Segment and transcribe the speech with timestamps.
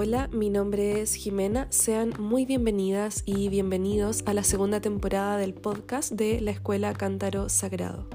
[0.00, 1.66] Hola, mi nombre es Jimena.
[1.72, 7.48] Sean muy bienvenidas y bienvenidos a la segunda temporada del podcast de la Escuela Cántaro
[7.48, 8.08] Sagrado.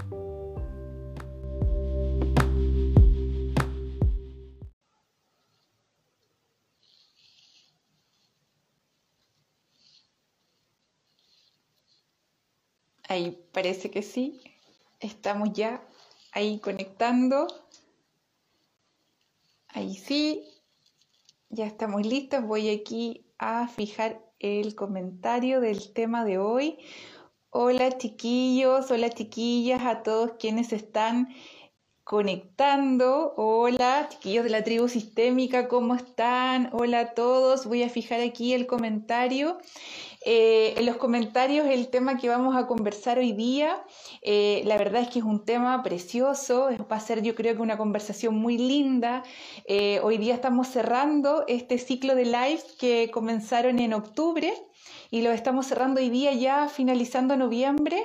[13.09, 14.41] Ahí parece que sí.
[15.01, 15.85] Estamos ya
[16.31, 17.45] ahí conectando.
[19.67, 20.52] Ahí sí.
[21.55, 22.43] Ya estamos listos.
[22.43, 26.79] Voy aquí a fijar el comentario del tema de hoy.
[27.51, 31.27] Hola chiquillos, hola chiquillas, a todos quienes están
[32.03, 33.35] conectando.
[33.37, 36.71] Hola chiquillos de la tribu sistémica, ¿cómo están?
[36.73, 37.67] Hola a todos.
[37.67, 39.59] Voy a fijar aquí el comentario.
[40.25, 43.83] Eh, en los comentarios el tema que vamos a conversar hoy día,
[44.21, 47.61] eh, la verdad es que es un tema precioso, va a ser yo creo que
[47.61, 49.23] una conversación muy linda.
[49.67, 54.53] Eh, hoy día estamos cerrando este ciclo de lives que comenzaron en octubre
[55.11, 58.03] y lo estamos cerrando hoy día ya finalizando noviembre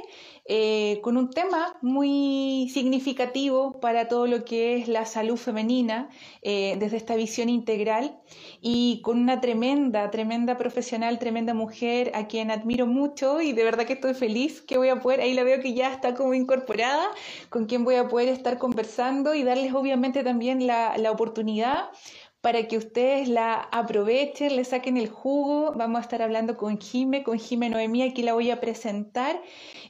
[0.50, 6.08] eh, con un tema muy significativo para todo lo que es la salud femenina
[6.40, 8.18] eh, desde esta visión integral
[8.62, 13.84] y con una tremenda, tremenda profesional, tremenda mujer a quien admiro mucho y de verdad
[13.84, 17.08] que estoy feliz que voy a poder, ahí la veo que ya está como incorporada,
[17.50, 21.90] con quien voy a poder estar conversando y darles obviamente también la, la oportunidad
[22.40, 25.72] para que ustedes la aprovechen, le saquen el jugo.
[25.74, 29.42] Vamos a estar hablando con Jime, con Jime Noemí, aquí la voy a presentar.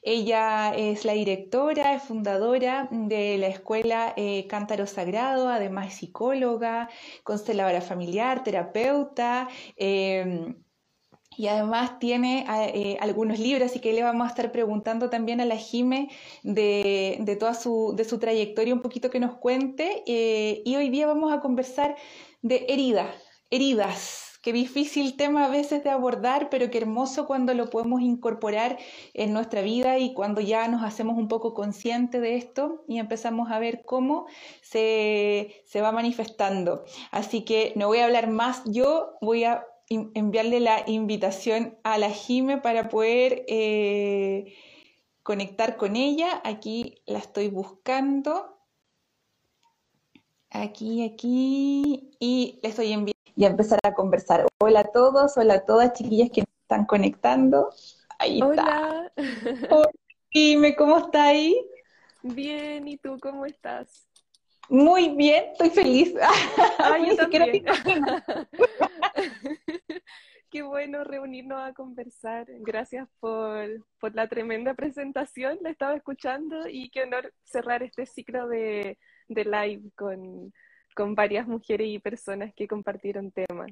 [0.02, 6.88] Ella es la directora, es fundadora de la escuela eh, Cántaro Sagrado, además psicóloga,
[7.22, 9.48] consteladora familiar, terapeuta.
[9.76, 10.54] Em,
[11.38, 12.44] y además tiene
[12.74, 16.08] eh, algunos libros, así que le vamos a estar preguntando también a la Jime
[16.42, 20.02] de, toda su, de su trayectoria un poquito que nos cuente.
[20.06, 21.94] Eh, y hoy día vamos a conversar
[22.42, 23.14] de heridas,
[23.50, 24.40] heridas.
[24.42, 28.76] Qué difícil tema a veces de abordar, pero qué hermoso cuando lo podemos incorporar
[29.14, 33.52] en nuestra vida y cuando ya nos hacemos un poco conscientes de esto y empezamos
[33.52, 34.26] a ver cómo
[34.60, 36.84] se, va manifestando.
[37.12, 42.10] Así que no voy a hablar más, yo voy a enviarle la invitación a la
[42.10, 44.54] Jime para poder eh,
[45.22, 46.40] conectar con ella.
[46.44, 48.58] Aquí la estoy buscando.
[50.50, 54.48] Aquí, aquí, y les estoy enviando y a empezar a conversar.
[54.58, 57.70] Hola a todos, hola a todas chiquillas que están conectando.
[58.18, 59.12] Ahí hola.
[59.14, 59.76] está.
[59.76, 59.90] Hola,
[60.32, 61.56] dime, ¿cómo está ahí?
[62.22, 64.07] Bien, ¿y tú cómo estás?
[64.68, 66.14] Muy bien, estoy feliz.
[66.78, 67.64] Ay, yo también.
[70.50, 72.46] Qué bueno reunirnos a conversar.
[72.60, 73.66] Gracias por,
[74.00, 78.96] por la tremenda presentación, la estaba escuchando y qué honor cerrar este ciclo de
[79.28, 80.52] de live con,
[80.94, 83.70] con varias mujeres y personas que compartieron temas.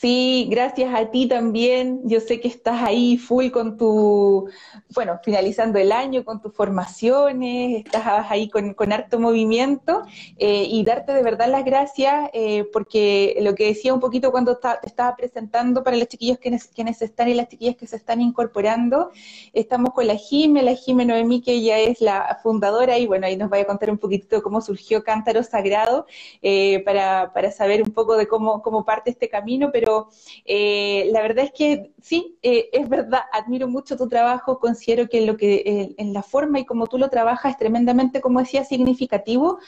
[0.00, 2.00] Sí, gracias a ti también.
[2.04, 4.48] Yo sé que estás ahí full con tu,
[4.94, 10.02] bueno, finalizando el año, con tus formaciones, estás ahí con, con harto movimiento
[10.38, 14.58] eh, y darte de verdad las gracias eh, porque lo que decía un poquito cuando
[14.82, 19.10] estaba presentando para los chiquillos quienes, quienes están y las chiquillas que se están incorporando,
[19.52, 23.36] estamos con la Jime, la Jime Noemí, que ella es la fundadora y bueno, ahí
[23.36, 26.06] nos va a contar un poquitito cómo surgió Cántaro Sagrado
[26.40, 29.39] eh, para, para saber un poco de cómo, cómo parte este camino,
[29.72, 30.08] pero
[30.44, 35.26] eh, la verdad es que sí, eh, es verdad, admiro mucho tu trabajo, considero que,
[35.26, 38.64] lo que eh, en la forma y como tú lo trabajas es tremendamente, como decía,
[38.64, 39.58] significativo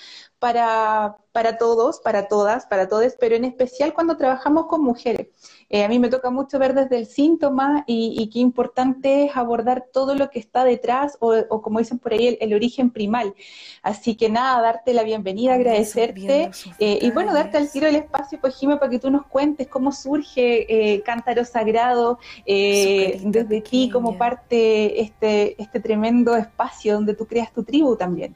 [0.43, 5.29] para, para todos, para todas, para todos, pero en especial cuando trabajamos con mujeres.
[5.71, 9.85] Eh, a mí me toca mucho ver desde el síntoma y, qué importante es abordar
[9.93, 13.37] todo lo que está detrás o, como dicen por ahí, el, origen primal.
[13.85, 16.51] Así que nada, darte la bienvenida, agradecerte
[16.81, 19.69] eh, y bueno, darte al tiro el espacio, pues Jimé, para que tú nos cuentes
[19.69, 27.27] cómo surge eh, Cántaro Sagrado desde ti como parte este, este tremendo espacio donde tú
[27.29, 28.35] creas tu tribu también.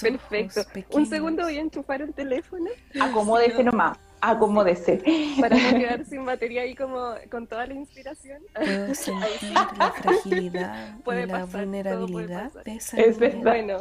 [0.00, 0.62] Perfecto.
[0.96, 2.70] Un segundo voy a enchufar el teléfono.
[3.00, 3.98] Acomódese nomás.
[4.20, 5.02] Acomódese.
[5.40, 8.42] Para no quedar sin batería ahí como con toda la inspiración.
[8.54, 13.42] Puedo sentir la fragilidad y la vulnerabilidad de esa Es verdad.
[13.42, 13.78] Bueno,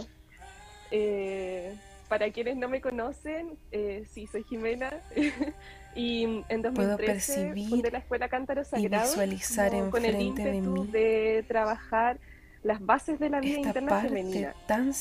[0.91, 1.75] eh,
[2.09, 4.91] para quienes no me conocen, eh, sí, soy Jimena.
[5.95, 9.05] y en 2013 fundé la Escuela Cántaro Sagrado.
[9.05, 12.19] Y visualizar con el ímpetu de, de trabajar
[12.65, 14.55] las bases de la vida interna femenina.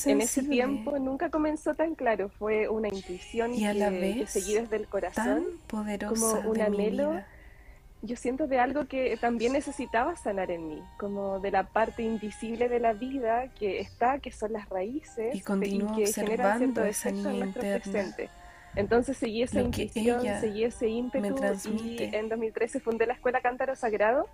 [0.05, 4.29] en ese tiempo nunca comenzó tan claro, fue una intuición y a que, la vez
[4.29, 7.23] seguí desde el corazón, como un anhelo.
[8.03, 12.69] Yo siento de algo que también necesitaba sanar en mí, como de la parte invisible
[12.69, 17.47] de la vida que está, que son las raíces y, continúa que observando esa niña
[17.47, 18.15] interna.
[18.75, 21.35] Entonces seguí esa intuición, seguí ese ímpetu
[21.73, 24.29] y en 2013 fundé la Escuela Cántaro Sagrado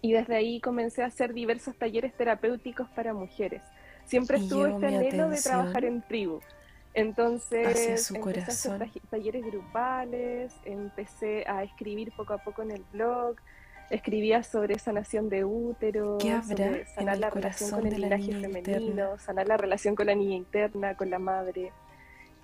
[0.00, 3.62] y desde ahí comencé a hacer diversos talleres terapéuticos para mujeres.
[4.04, 6.40] Siempre estuve este anhelo de trabajar en tribu.
[6.94, 13.36] Entonces empecé a hacer talleres grupales, empecé a escribir poco a poco en el blog,
[13.90, 19.56] escribía sobre sanación de útero, sobre sanar la relación con el linaje femenino, sanar la
[19.56, 21.72] relación con la niña interna, con la madre.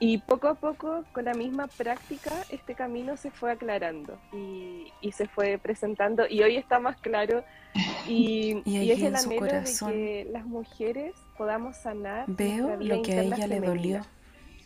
[0.04, 5.26] Y poco a poco, con la misma práctica, este camino se fue aclarando y, se
[5.26, 7.42] fue presentando y hoy está más claro
[8.06, 12.26] y, es el anhelo de que las mujeres podamos sanar.
[12.28, 14.02] Veo lo que a ella le dolió.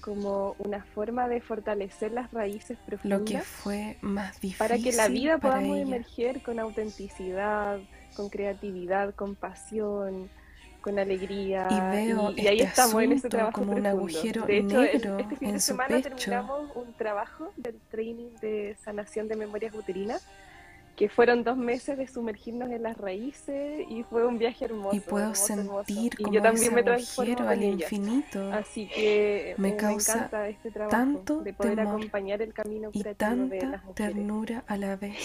[0.01, 3.21] Como una forma de fortalecer las raíces profundas.
[3.21, 4.59] Lo que fue más difícil.
[4.59, 7.79] Para que la vida podamos emerger con autenticidad,
[8.17, 10.31] con creatividad, con pasión,
[10.89, 11.69] con alegría.
[11.71, 15.19] Y veo y, ahí este estamos en ese trabajo como un agujero de hecho, negro
[15.19, 20.27] este fin de semana terminamos un trabajo del training de sanación de memorias uterinas
[20.97, 24.97] que fueron dos meses de sumergirnos en las raíces y fue un viaje hermoso.
[24.97, 28.53] Y puedo sentir como yo también ese me agujero al infinito.
[28.53, 33.81] Así que me, causa encanta este trabajo tanto de poder acompañar el camino y tanta
[33.95, 35.17] ternura a la vez.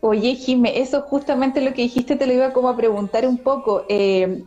[0.00, 3.86] Oye, Jime, eso justamente lo que dijiste te lo iba como a preguntar un poco.
[3.88, 4.44] Eh,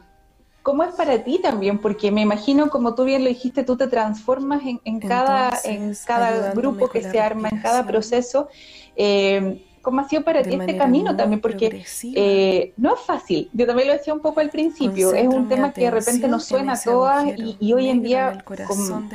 [0.65, 1.77] ¿Cómo es para ti también?
[1.77, 6.53] Porque me imagino, como tú bien lo dijiste, tú te transformas en, cada, en cada
[6.53, 8.47] grupo que se arma, en cada proceso.
[8.95, 11.39] Eh, ¿Cómo ha sido para ti este camino también?
[11.39, 11.85] Porque
[12.15, 13.47] eh, no es fácil.
[13.53, 15.13] Yo también lo decía un poco al principio.
[15.13, 18.43] Es un tema que de repente nos suena a todas y, hoy en día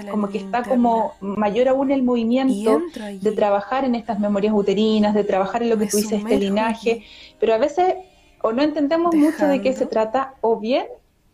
[0.09, 2.81] como, que está como mayor aún el movimiento
[3.21, 7.03] de trabajar en estas memorias uterinas, de trabajar en lo que tú dices, este linaje.
[7.41, 7.97] Pero a veces
[8.41, 10.87] o no entendemos mucho de qué se trata o bien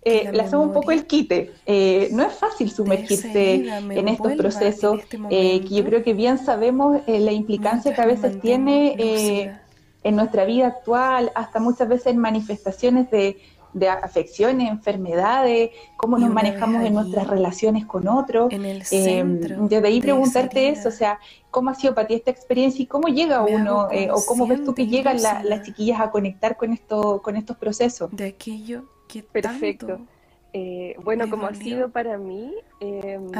[0.06, 1.52] eh, le hacemos un poco el quite.
[1.66, 6.38] Eh, no es fácil sumergirse en estos procesos este eh, que yo creo que bien
[6.38, 9.58] sabemos eh, la implicancia que a veces tiene
[10.04, 13.38] en nuestra vida actual, hasta muchas veces en manifestaciones de,
[13.72, 18.52] de afecciones, enfermedades, cómo nos manejamos en nuestras relaciones con otros.
[18.52, 21.18] En el centro de ahí preguntarte eso, o sea,
[21.50, 24.72] ¿cómo ha sido para ti esta experiencia y cómo llega uno, o cómo ves tú
[24.72, 28.08] que llegan las chiquillas a conectar con, esto, con estos procesos?
[28.12, 28.84] De aquello
[29.32, 30.00] Perfecto.
[30.58, 33.30] Eh, bueno, como ha sido para mí, em,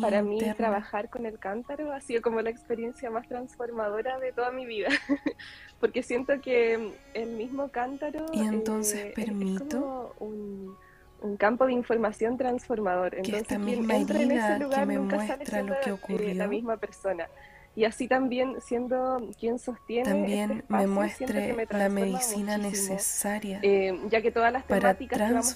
[0.00, 4.50] para mí trabajar con el cántaro ha sido como la experiencia más transformadora de toda
[4.52, 4.88] mi vida,
[5.80, 11.72] porque siento que el mismo cántaro y entonces eh, permito es como un, campo de
[11.74, 13.16] información transformador.
[13.16, 16.34] Entonces, que esta misma herida en ese lugar que me muestra lo que eh, ocurrió,
[16.34, 17.28] la misma persona
[17.74, 24.20] y así también siendo quien sostiene también este me muestre la medicina necesaria eh, ya
[24.20, 25.54] que todas las temáticas que vamos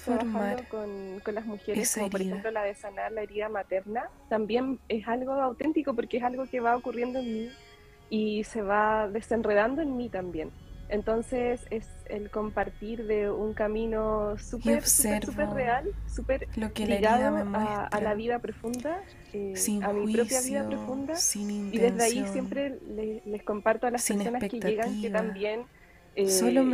[0.69, 5.07] con, con las mujeres como por ejemplo la de sanar la herida materna también es
[5.07, 7.49] algo auténtico porque es algo que va ocurriendo en mí
[8.09, 10.51] y se va desenredando en mí también
[10.89, 14.83] entonces es el compartir de un camino súper
[15.53, 19.01] real, súper ligado a, la vida profunda,
[19.33, 19.53] eh,
[19.83, 21.15] a mi propia vida profunda.
[21.35, 22.79] y desde ahí siempre
[23.25, 25.65] les comparto a las personas que llegan que también
[26.15, 26.25] eh,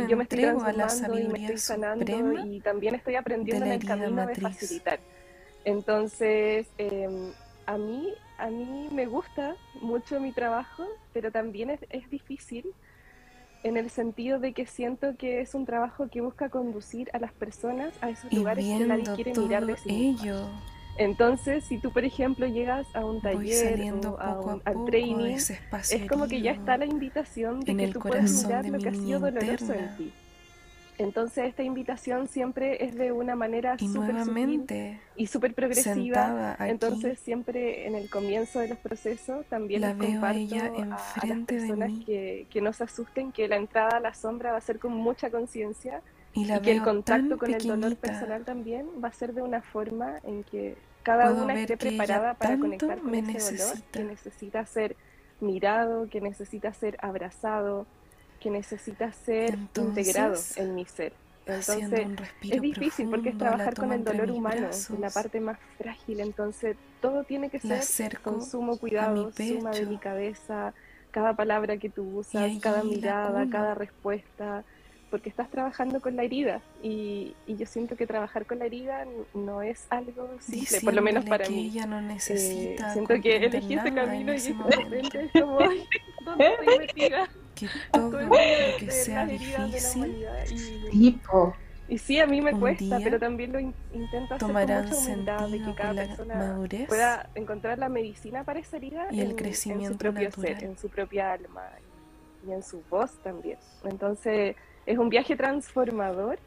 [0.08, 4.26] yo me estoy transformando y me estoy sanando y también estoy aprendiendo en el camino
[4.26, 5.00] de facilitar.
[5.64, 7.32] Entonces, em,
[7.66, 12.66] a mí a mí me gusta mucho mi trabajo, pero también es, es difícil
[13.64, 17.32] en el sentido de que siento que es un trabajo que busca conducir a las
[17.32, 20.46] personas a esos lugares que nadie quiere mirar de sí ello.
[20.96, 26.08] Entonces, si tú, por ejemplo, llegas a un taller o a un, al training, es
[26.08, 29.18] como que ya está la invitación de que tú puedas mirar lo que ha sido
[29.18, 30.12] doloroso en ti.
[30.98, 34.14] Entonces esta invitación siempre es de una manera súper
[35.16, 36.56] y súper progresiva.
[36.60, 41.90] Entonces siempre en el comienzo de los procesos también la les comparto a, las personas
[42.06, 44.92] que, que no se asusten que la entrada a la sombra va a ser con
[44.92, 46.02] mucha conciencia
[46.34, 50.18] y, que el contacto con el dolor personal también va a ser de una forma
[50.24, 54.96] en que cada una esté preparada para conectar con ese dolor que necesita ser
[55.40, 57.86] mirado, que necesita ser abrazado,
[58.44, 61.14] que necesita ser integrado en mi ser.
[61.46, 62.08] Entonces
[62.42, 64.68] es difícil porque es trabajar con el dolor humano,
[65.00, 66.20] la parte más frágil.
[66.20, 70.74] Entonces todo tiene que ser con sumo cuidado, suma delicadeza,
[71.10, 74.62] cada palabra que tú usas, cada mirada, cada respuesta,
[75.10, 76.60] porque estás trabajando con la herida.
[76.82, 81.24] Y, yo siento que trabajar con la herida no es algo simple, por lo menos
[81.24, 81.70] para mí.
[81.70, 85.58] Ella no necesita eh, siento que elegí este camino y de repente es como,
[86.26, 87.28] ¿dónde estoy metida?
[87.54, 88.30] Que todo lo
[88.78, 90.26] que sea difícil
[90.90, 91.54] tipo
[91.88, 95.62] Y sí, a mí me cuesta, pero también lo intento hacer con mucha humildad de
[95.62, 96.58] que cada persona
[96.88, 100.78] pueda encontrar la medicina para esa herida y el crecimiento en su propio ser, en
[100.78, 101.68] su propia alma
[102.46, 103.58] y en su voz también.
[103.84, 104.56] Entonces,
[104.86, 106.38] es un viaje transformador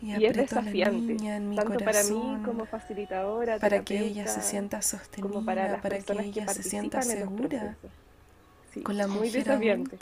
[0.00, 1.16] y, es desafiante,
[1.56, 5.98] tanto para mí como facilitadora, para que ella se sienta sostenida, como para, las para
[5.98, 7.76] que ella se sienta segura
[8.82, 9.96] con la muy desafiante.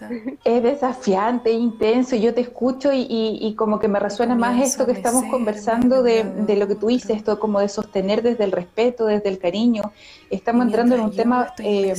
[0.44, 5.24] Es desafiante, intenso, yo te escucho y, como que me resuena más esto que estamos
[5.30, 9.38] conversando de, lo que tú dices, esto como de sostener desde el respeto, desde el
[9.38, 9.92] cariño.
[10.30, 11.94] Estamos entrando en un tema eh,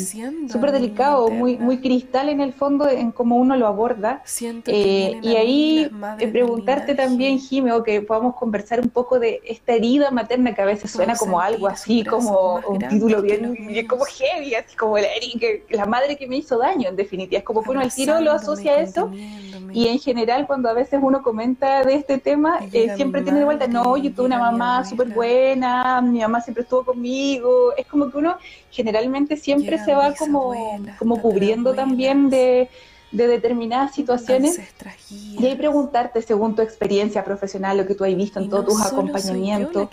[0.51, 4.21] súper delicado, muy, muy cristal en el fondo en cómo uno lo aborda.
[4.65, 9.73] Eh, y ahí eh, preguntarte también, Jimé, o que podamos conversar un poco de esta
[9.73, 13.55] herida materna que a veces suena como algo así, como un título bien,
[13.87, 15.07] como heavy, así como la,
[15.69, 17.39] la madre que me hizo daño, en definitiva.
[17.39, 19.09] Es como que uno al tiro lo asocia a eso.
[19.73, 23.45] Y en general, cuando a veces uno comenta de este tema, eh, siempre tiene de
[23.45, 27.73] vuelta, no, yo tuve una mamá súper buena, mi mamá siempre estuvo conmigo.
[27.77, 28.37] Es como que uno
[28.71, 30.53] generalmente siempre se va como,
[30.99, 32.69] como cubriendo también de
[33.11, 34.59] de determinadas situaciones.
[35.09, 38.85] Y ahí preguntarte según tu experiencia profesional, lo que tú has visto en todos tus
[38.85, 39.89] acompañamientos.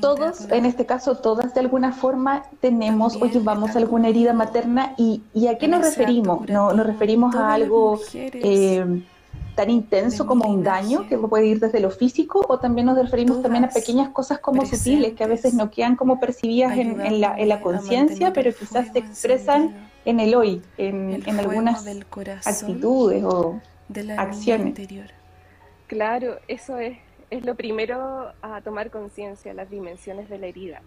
[0.00, 4.94] todos, en este caso, todas de alguna forma tenemos o llevamos alguna herida materna.
[4.96, 6.48] Y, y a qué nos referimos.
[6.48, 9.02] No, nos referimos a algo eh,
[9.56, 13.42] tan intenso como un daño que puede ir desde lo físico o también nos referimos
[13.42, 17.20] también a pequeñas cosas como sutiles que a veces no quedan como percibidas en, en
[17.22, 21.86] la, en la conciencia, pero quizás se expresan en el hoy, en, algunas
[22.44, 24.68] actitudes o de la acciones.
[24.68, 25.06] Interior.
[25.86, 26.98] Claro, eso es,
[27.30, 30.82] es lo primero a tomar conciencia, las dimensiones de la herida.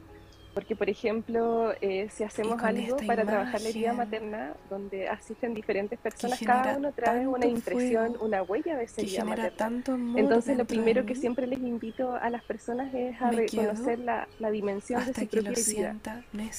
[0.59, 5.97] Porque, por ejemplo, eh, si hacemos algo para trabajar la herida materna, donde asisten diferentes
[5.97, 9.83] personas, cada uno trae una impresión, una huella de esa herida materna.
[10.17, 14.51] Entonces, lo primero que siempre les invito a las personas es a reconocer la, la
[14.51, 15.95] dimensión de su propia herida.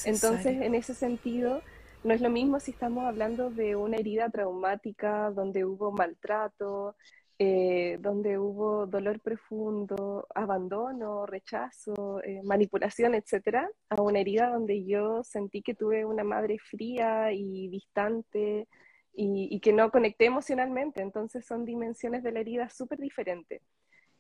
[0.07, 1.61] Entonces, en ese sentido,
[2.03, 6.97] no es lo mismo si estamos hablando de una herida traumática donde hubo maltrato,
[7.43, 15.25] eh, donde hubo dolor profundo, abandono, rechazo, eh, manipulación, etcétera, a una herida donde yo
[15.25, 18.69] sentí que tuve una madre fría y distante
[19.15, 21.01] y, y que no conecté emocionalmente.
[21.01, 23.63] Entonces son dimensiones de la herida súper diferentes.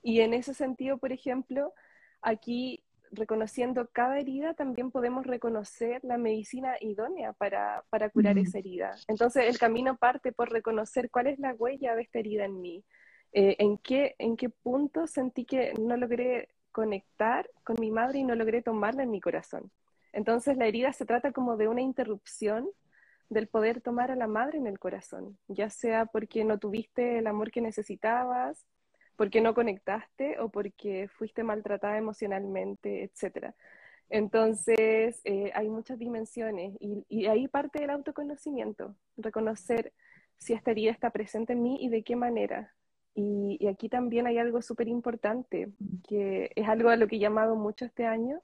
[0.03, 1.75] Y en ese sentido, por ejemplo,
[2.23, 8.97] aquí reconociendo cada herida, también podemos reconocer la medicina idónea para, curar esa herida.
[9.09, 12.85] Entonces, el camino parte por reconocer cuál es la huella de esta herida en mí,
[13.33, 18.25] eh, en, qué, en qué punto sentí que no logré conectar con mi madre y
[18.25, 19.71] no logré tomarla en mi corazón.
[20.13, 22.69] Entonces, la herida se trata como de una interrupción
[23.29, 27.29] del poder tomar a la madre en el corazón, ya sea porque no tuviste el
[27.29, 28.67] amor que necesitabas,
[29.17, 33.55] porque no conectaste o porque fuiste maltratada emocionalmente, etc.
[34.09, 39.93] Entonces, eh, hay muchas dimensiones y, ahí parte del autoconocimiento, reconocer
[40.39, 42.75] si esta herida está presente en mí y de qué manera.
[43.15, 45.71] Y, aquí también hay algo súper importante,
[46.09, 48.41] que es algo a lo que he llamado mucho este año,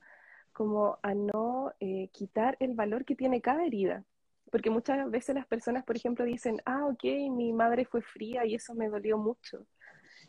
[0.52, 4.04] como a no eh, quitar el valor que tiene cada herida.
[4.50, 8.54] Porque muchas veces las personas, por ejemplo, dicen, ah, ok, mi madre fue fría y
[8.54, 9.66] eso me dolió mucho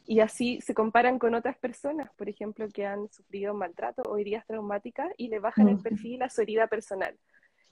[0.08, 4.48] y así se comparan con otras personas, por ejemplo, que han sufrido maltrato o heridas
[4.48, 7.14] traumáticas y le bajan el perfil a su herida personal.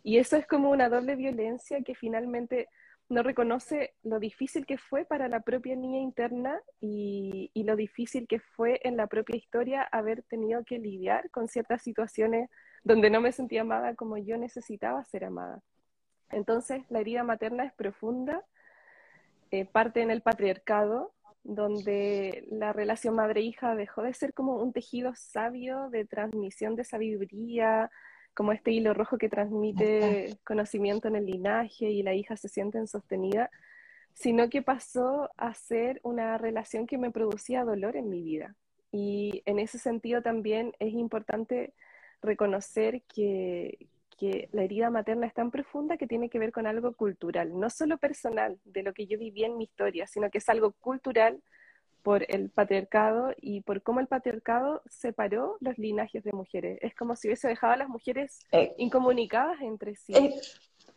[0.03, 2.67] Y eso es como una doble violencia que finalmente
[3.07, 8.39] no reconoce lo difícil que fue para la propia niña interna y, lo difícil que
[8.39, 12.49] fue en la propia historia haber tenido que lidiar con ciertas situaciones
[12.83, 15.61] donde no me sentía amada como yo necesitaba ser amada.
[16.29, 18.43] Entonces, la herida materna es profunda,
[19.51, 25.13] eh, parte en el patriarcado, donde la relación madre-hija dejó de ser como un tejido
[25.15, 27.89] sabio de transmisión de sabiduría,
[28.35, 32.85] como este hilo rojo que transmite conocimiento en el linaje y la hija se siente
[32.85, 33.49] sostenida,
[34.13, 38.55] sino que pasó a ser una relación que me producía dolor en mi vida.
[38.91, 41.73] Y en ese sentido también es importante
[42.21, 43.87] reconocer que,
[44.17, 47.69] que la herida materna es tan profunda que tiene que ver con algo cultural, no
[47.69, 51.41] solo personal, de lo que yo viví en mi historia, sino que es algo cultural
[52.05, 56.77] por el patriarcado y por cómo el patriarcado separó los linajes de mujeres.
[56.83, 60.13] Es como si hubiese dejado a las mujeres eh, incomunicadas entre sí.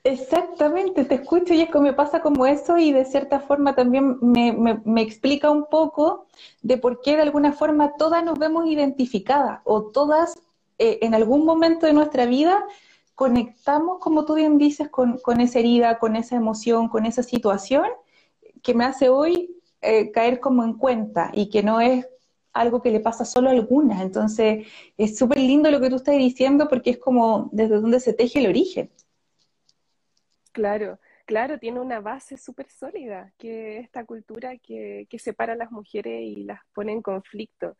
[0.04, 4.18] exactamente, te escucho y es que me pasa como eso y de cierta forma también
[4.20, 6.26] me, me, explica un poco
[6.60, 10.34] de por qué de alguna forma todas nos vemos identificadas o todas
[10.78, 12.66] eh, en algún momento de nuestra vida
[13.14, 17.86] conectamos, como tú bien dices, con, esa herida, con esa emoción, con esa situación
[18.62, 22.06] que me hace hoy eh, caer como en cuenta y que no es
[22.52, 24.00] algo que le pasa solo a algunas.
[24.00, 24.66] Entonces,
[24.96, 28.40] es súper lindo lo que tú estás diciendo porque es como desde donde se teje
[28.40, 28.90] el origen.
[30.52, 35.70] Claro, claro, tiene una base súper sólida, que esta cultura que, que separa a las
[35.70, 37.76] mujeres y las pone en conflicto.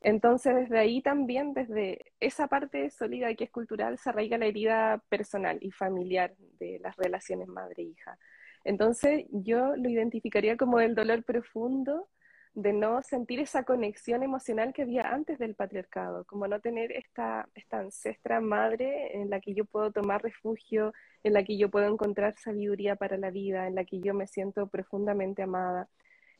[0.00, 5.02] Entonces, desde ahí también, desde esa parte sólida que es cultural, se arraiga la herida
[5.08, 8.18] personal y familiar de las relaciones madre-hija.
[8.66, 12.08] Entonces, yo lo identificaría como el dolor profundo
[12.52, 17.48] de no sentir esa conexión emocional que había antes del patriarcado, como no tener esta,
[17.54, 20.92] esta ancestra madre en la que yo puedo tomar refugio,
[21.22, 24.26] en la que yo puedo encontrar sabiduría para la vida, en la que yo me
[24.26, 25.88] siento profundamente amada.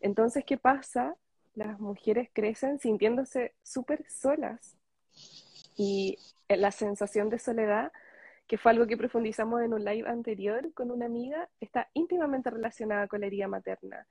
[0.01, 1.15] Entonces, ¿qué pasa?
[1.55, 4.77] Las mujeres crecen sintiéndose súper solas
[5.77, 6.19] y
[6.49, 7.93] la sensación de soledad,
[8.47, 13.09] que fue algo que profundizamos en un live anterior con una amiga, está íntimamente relacionada
[13.09, 14.07] con la herida materna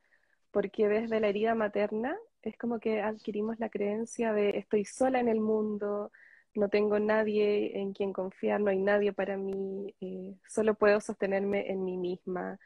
[0.56, 5.28] porque desde la herida materna es como que adquirimos la creencia de estoy sola en
[5.28, 6.14] el mundo,
[6.54, 11.70] no tengo nadie en quien confiar, no hay nadie para mí, eh, solo puedo sostenerme
[11.70, 12.58] en mí misma.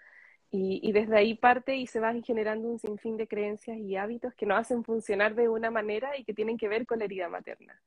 [0.51, 4.35] Y, y, desde ahí parte y se van generando un sinfín de creencias y hábitos
[4.35, 7.27] que nos hacen funcionar de una manera y que tienen que ver con la herida
[7.27, 7.81] materna.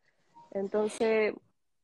[0.51, 1.33] Entonces,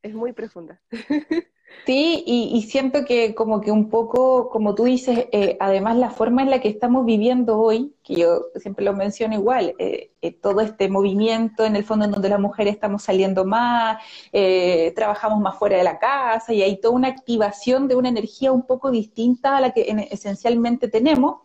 [0.02, 0.81] es muy profunda.
[1.89, 6.43] Sí, y, siento que como que un poco, como tú dices, eh, además la forma
[6.43, 10.61] en la que estamos viviendo hoy, que yo siempre lo menciono igual, eh, eh, todo
[10.61, 14.03] este movimiento en el fondo en donde las mujeres estamos saliendo más,
[14.95, 18.67] trabajamos más fuera de la casa y hay toda una activación de una energía un
[18.67, 21.39] poco distinta a la que esencialmente tenemos,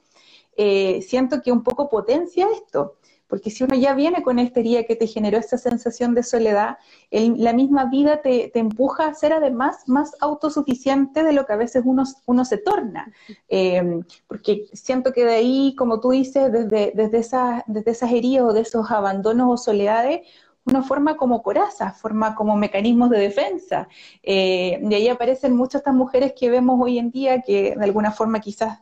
[0.57, 2.97] siento que un poco potencia esto.
[3.33, 6.77] Porque si uno ya viene con esta herida que te generó esa sensación de soledad,
[7.09, 11.81] la misma vida te, empuja a ser además más autosuficiente de lo que a veces
[11.83, 13.11] uno, se torna.
[13.47, 18.45] Em, porque siento que de ahí, como tú dices, desde, desde, esas, desde esas heridas
[18.45, 20.21] o de esos abandonos o soledades,
[20.65, 23.87] uno forma como coraza, forma como mecanismos de defensa.
[24.21, 28.11] Eh, de ahí aparecen muchas estas mujeres que vemos hoy en día que de alguna
[28.11, 28.77] forma quizás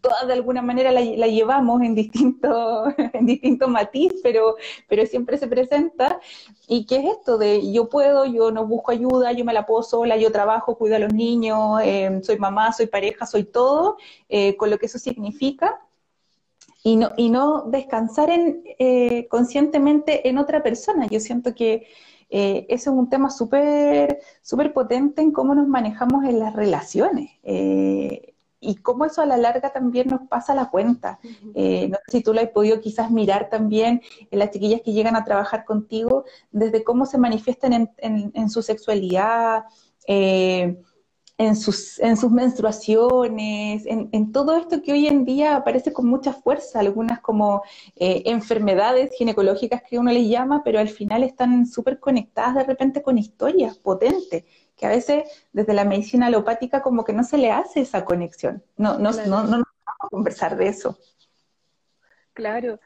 [0.00, 4.56] todas de alguna manera la, llevamos en distinto, en distinto matiz, pero,
[4.88, 6.20] pero siempre se presenta.
[6.68, 9.82] ¿Y qué es esto de yo puedo, yo no busco ayuda, yo me la puedo
[9.82, 13.96] sola, yo trabajo, cuido a los niños, eh, soy mamá, soy pareja, soy todo,
[14.28, 15.80] eh, con lo que eso significa?
[16.84, 21.06] Y no, y no descansar en, eh, conscientemente en otra persona.
[21.06, 21.86] Yo siento que
[22.34, 27.30] eh, eso es un tema súper súper potente en cómo nos manejamos en las relaciones.
[27.42, 28.31] Eh,
[28.62, 31.18] y cómo eso a la larga también nos pasa la cuenta.
[31.54, 34.92] Eh, no sé si tú lo has podido quizás mirar también en las chiquillas que
[34.92, 39.64] llegan a trabajar contigo, desde cómo se manifiestan en, su sexualidad,
[40.06, 40.80] eh,
[41.38, 46.32] en, sus, en sus menstruaciones, en, todo esto que hoy en día aparece con mucha
[46.32, 47.62] fuerza, algunas como
[47.96, 53.02] eh, enfermedades ginecológicas que uno les llama, pero al final están súper conectadas de repente
[53.02, 54.44] con historias potentes
[54.82, 58.64] que a veces desde la medicina alopática como que no se le hace esa conexión.
[58.76, 60.98] No, no, no, no, nos vamos a conversar de eso.
[62.32, 62.80] Claro,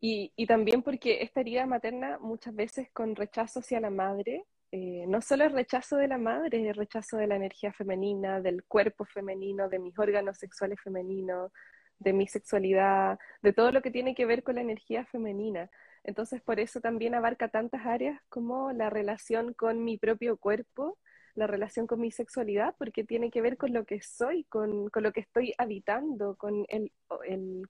[0.00, 5.04] y, y, también porque esta herida materna muchas veces con rechazo hacia la madre, eh,
[5.06, 9.04] no solo es rechazo de la madre, es rechazo de la energía femenina, del cuerpo
[9.04, 11.52] femenino, de mis órganos sexuales femeninos,
[11.98, 15.68] de mi sexualidad, de todo lo que tiene que ver con la energía femenina.
[16.04, 20.98] Entonces, por eso también abarca tantas áreas como la relación con mi propio cuerpo,
[21.34, 25.12] la relación con mi sexualidad porque tiene que ver con lo que soy, con, lo
[25.12, 26.92] que estoy habitando, con el,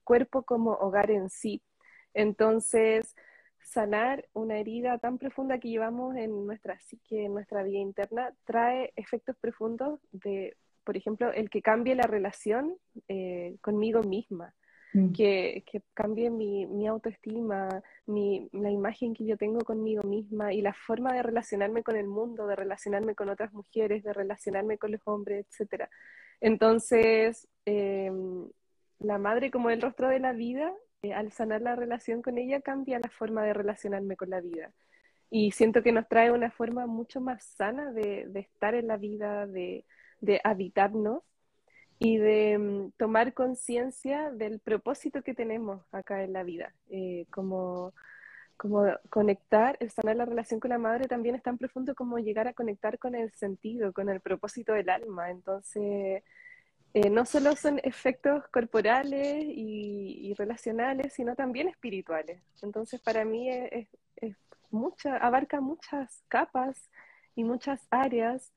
[0.03, 1.61] cuerpo como hogar en sí.
[2.13, 3.15] Entonces,
[3.59, 8.93] sanar una herida tan profunda que llevamos en nuestra psique, en nuestra vida interna, trae
[8.95, 14.53] efectos profundos de, por ejemplo, el que cambie la relación eh, conmigo misma.
[14.95, 15.11] Mm.
[15.11, 17.67] que, cambie mi, autoestima,
[18.05, 22.07] mi, la imagen que yo tengo conmigo misma y la forma de relacionarme con el
[22.07, 25.89] mundo, de relacionarme con otras mujeres, de relacionarme con los hombres, etc.
[26.39, 28.47] Entonces, em,
[28.99, 32.61] la madre como el rostro de la vida, eh, al sanar la relación con ella,
[32.61, 34.71] cambia la forma de relacionarme con la vida.
[35.29, 39.45] Y siento que nos trae una forma mucho más sana de, estar en la vida,
[39.45, 39.85] de,
[40.21, 41.23] de habitarnos
[41.99, 47.93] y de mm, tomar conciencia del propósito que tenemos acá en la vida, eh, como,
[48.57, 52.47] como conectar, el sanar la relación con la madre también es tan profundo como llegar
[52.47, 55.31] a conectar con el sentido, con el propósito del alma.
[55.31, 56.23] Entonces,
[56.93, 62.41] eh, no solo son efectos corporales y, relacionales, sino también espirituales.
[62.61, 64.37] Entonces, para mí es, es
[64.69, 66.89] mucha, abarca muchas capas
[67.35, 68.53] y muchas áreas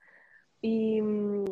[0.60, 1.44] y, mm,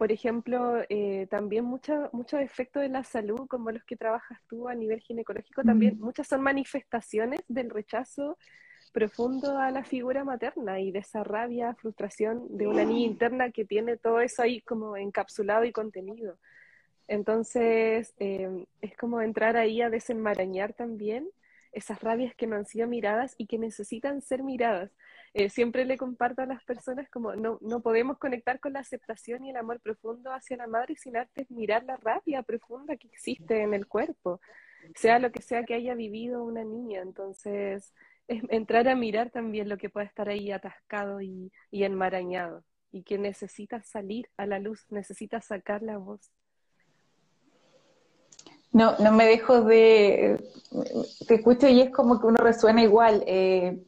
[0.00, 4.74] por ejemplo, eh, también muchos efectos de la salud, como los que trabajas tú a
[4.74, 8.38] nivel ginecológico, también muchas son manifestaciones del rechazo
[8.94, 13.66] profundo a la figura materna y de esa rabia, frustración de una niña interna que
[13.66, 16.38] tiene todo eso ahí como encapsulado y contenido.
[17.06, 21.28] Entonces, em, es como entrar ahí a desenmarañar también
[21.72, 24.92] esas rabias que no han sido miradas y que necesitan ser miradas.
[25.32, 29.44] Eh, siempre le comparto a las personas como no, no podemos conectar con la aceptación
[29.44, 33.62] y el amor profundo hacia la madre sin antes mirar la rabia profunda que existe
[33.62, 34.40] en el cuerpo,
[34.96, 37.02] sea lo que sea que haya vivido una niña.
[37.02, 37.94] Entonces,
[38.26, 43.04] es entrar a mirar también lo que puede estar ahí atascado y, y enmarañado y
[43.04, 46.32] que necesita salir a la luz, necesita sacar la voz.
[48.72, 50.40] No, no me dejo de,
[51.26, 53.24] te escucho y es como que uno resuena igual.
[53.26, 53.80] Eh,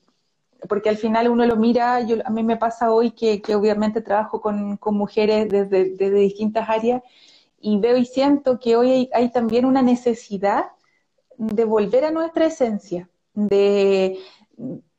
[0.68, 4.40] porque al final uno lo mira, yo, a mí me pasa hoy que, obviamente trabajo
[4.40, 7.03] con, mujeres desde, distintas áreas
[7.61, 10.66] y veo y siento que hoy hay, también una necesidad
[11.37, 14.18] de volver a nuestra esencia, de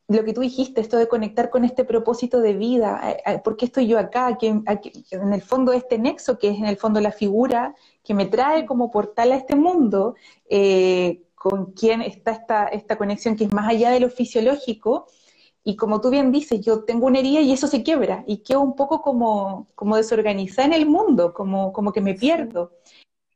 [0.08, 3.56] lo que tú dijiste, esto de conectar con este propósito de vida, eh, eh, ¿por
[3.56, 4.38] qué estoy yo acá?
[4.38, 7.74] Que, en el fondo este nexo, que es en el fondo la figura
[8.04, 10.16] que me trae como portal a este mundo,
[10.50, 15.08] eh, con quien está esta, esta conexión que es más allá de lo fisiológico,
[15.64, 18.62] y como tú bien dices, yo tengo una herida y eso se quiebra y quedo
[18.62, 22.74] un poco como, como desorganizada en el mundo, como, como que me pierdo.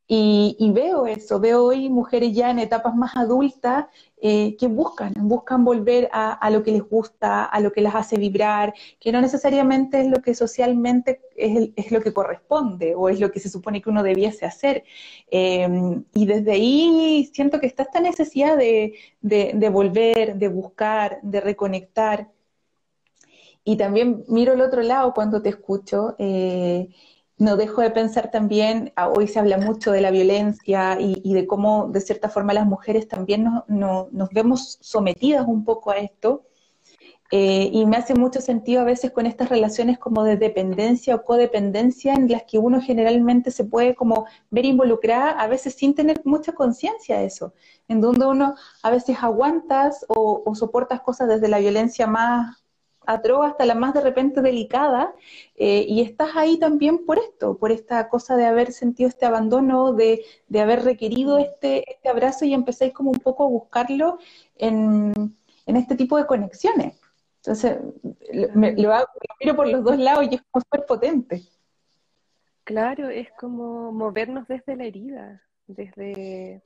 [0.09, 3.87] Y, veo eso, veo hoy mujeres ya en etapas más adultas
[4.21, 8.17] eh, que buscan, buscan volver a, lo que les gusta, a lo que las hace
[8.17, 13.31] vibrar, que no necesariamente es lo que socialmente es, lo que corresponde o es lo
[13.31, 14.85] que se supone que uno debiese hacer.
[15.29, 21.41] Em, y desde ahí siento que está esta necesidad de, de, volver, de buscar, de
[21.41, 22.29] reconectar.
[23.65, 26.15] Y también miro el otro lado cuando te escucho.
[26.17, 26.89] Eh,
[27.37, 31.45] no dejo de pensar también, ah, hoy se habla mucho de la violencia y, de
[31.45, 36.43] cómo de cierta forma las mujeres también nos vemos sometidas un poco a esto.
[37.29, 41.25] Eh, y me hace mucho sentido a veces con estas relaciones como de dependencia o
[41.25, 46.21] codependencia en las que uno generalmente se puede como ver involucrada, a veces sin tener
[46.23, 47.53] mucha conciencia de eso,
[47.89, 52.63] en donde uno a veces aguantas o, o soportas cosas desde la violencia más
[53.07, 55.13] atroz hasta la más de repente delicada,
[55.55, 59.93] eh, y estás ahí también por esto, por esta cosa de haber sentido este abandono,
[59.93, 60.23] de,
[60.59, 64.19] haber requerido este, este, abrazo y empezáis como un poco a buscarlo
[64.57, 65.13] en,
[65.65, 66.95] este tipo de conexiones.
[67.37, 67.77] Entonces,
[68.33, 71.43] lo, hago, lo miro por los dos lados y es como súper potente.
[72.65, 76.61] Claro, es como movernos desde la herida, desde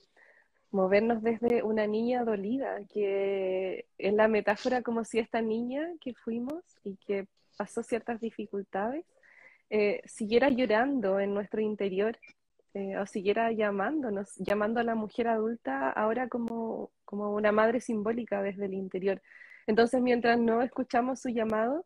[0.71, 6.63] movernos desde una niña dolida, que es la metáfora como si esta niña que fuimos
[6.83, 9.05] y que pasó ciertas dificultades,
[9.69, 12.17] eh, siguiera llorando en nuestro interior
[12.73, 18.41] eh, o siguiera llamándonos, llamando a la mujer adulta ahora como, como una madre simbólica
[18.41, 19.21] desde el interior.
[19.67, 21.85] Entonces, mientras no escuchamos su llamado,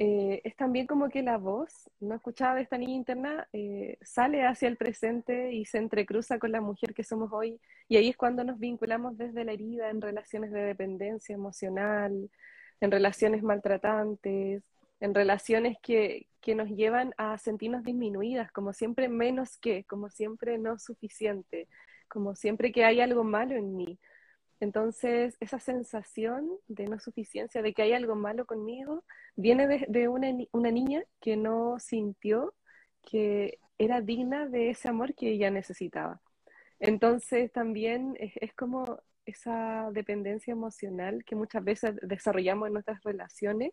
[0.00, 4.46] eh, es también como que la voz, no escuchada de esta niña interna, eh, sale
[4.46, 7.60] hacia el presente y se entrecruza con la mujer que somos hoy.
[7.88, 12.30] Y ahí es cuando nos vinculamos desde la herida en relaciones de dependencia emocional,
[12.80, 14.62] en relaciones maltratantes,
[15.00, 20.58] en relaciones que, que nos llevan a sentirnos disminuidas, como siempre menos que, como siempre
[20.58, 21.66] no suficiente,
[22.06, 23.98] como siempre que hay algo malo en mí.
[24.60, 29.04] Entonces, esa sensación de no suficiencia, de que hay algo malo conmigo,
[29.36, 32.54] viene de, una, niña que no sintió
[33.08, 36.20] que era digna de ese amor que ella necesitaba.
[36.80, 43.72] Entonces, también es, como esa dependencia emocional que muchas veces desarrollamos en nuestras relaciones,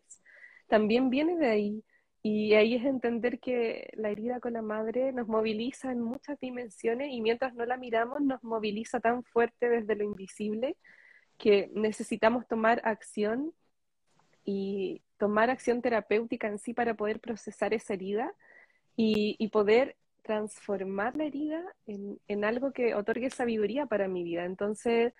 [0.68, 1.84] también viene de ahí.
[2.28, 7.12] Y ahí es entender que la herida con la madre nos moviliza en muchas dimensiones
[7.12, 10.76] y mientras no la miramos nos moviliza tan fuerte desde lo invisible
[11.38, 13.52] que necesitamos tomar acción
[14.44, 18.34] y tomar acción terapéutica en sí para poder procesar esa herida
[18.96, 24.46] y, poder transformar la herida en, algo que otorgue sabiduría para mi vida.
[24.46, 25.14] Entonces,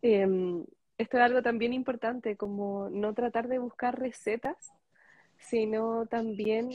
[0.00, 0.64] em,
[0.96, 4.72] esto es algo también importante, como no tratar de buscar recetas
[5.38, 6.70] sino también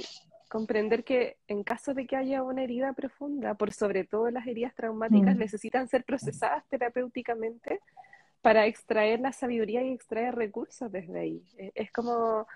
[0.49, 4.75] comprender que en caso de que haya una herida profunda, por sobre todo las heridas
[4.75, 5.39] traumáticas, mm.
[5.39, 7.79] necesitan ser procesadas terapéuticamente
[8.41, 11.43] para extraer la sabiduría y extraer recursos desde ahí.
[11.57, 12.47] E, es como,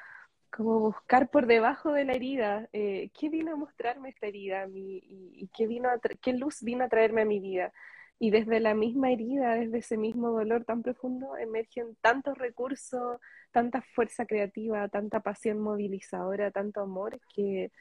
[0.52, 5.50] como buscar por debajo de la herida, eh, ¿qué vino a mostrarme esta herida y,
[5.56, 5.90] qué, vino
[6.22, 7.72] qué luz vino a traerme a mi vida?
[8.18, 13.20] y desde la misma herida, desde ese mismo dolor tan profundo, emergen tantos recursos,
[13.56, 17.72] tanta fuerza creativa, tanta pasión movilizadora, tanto amor, que,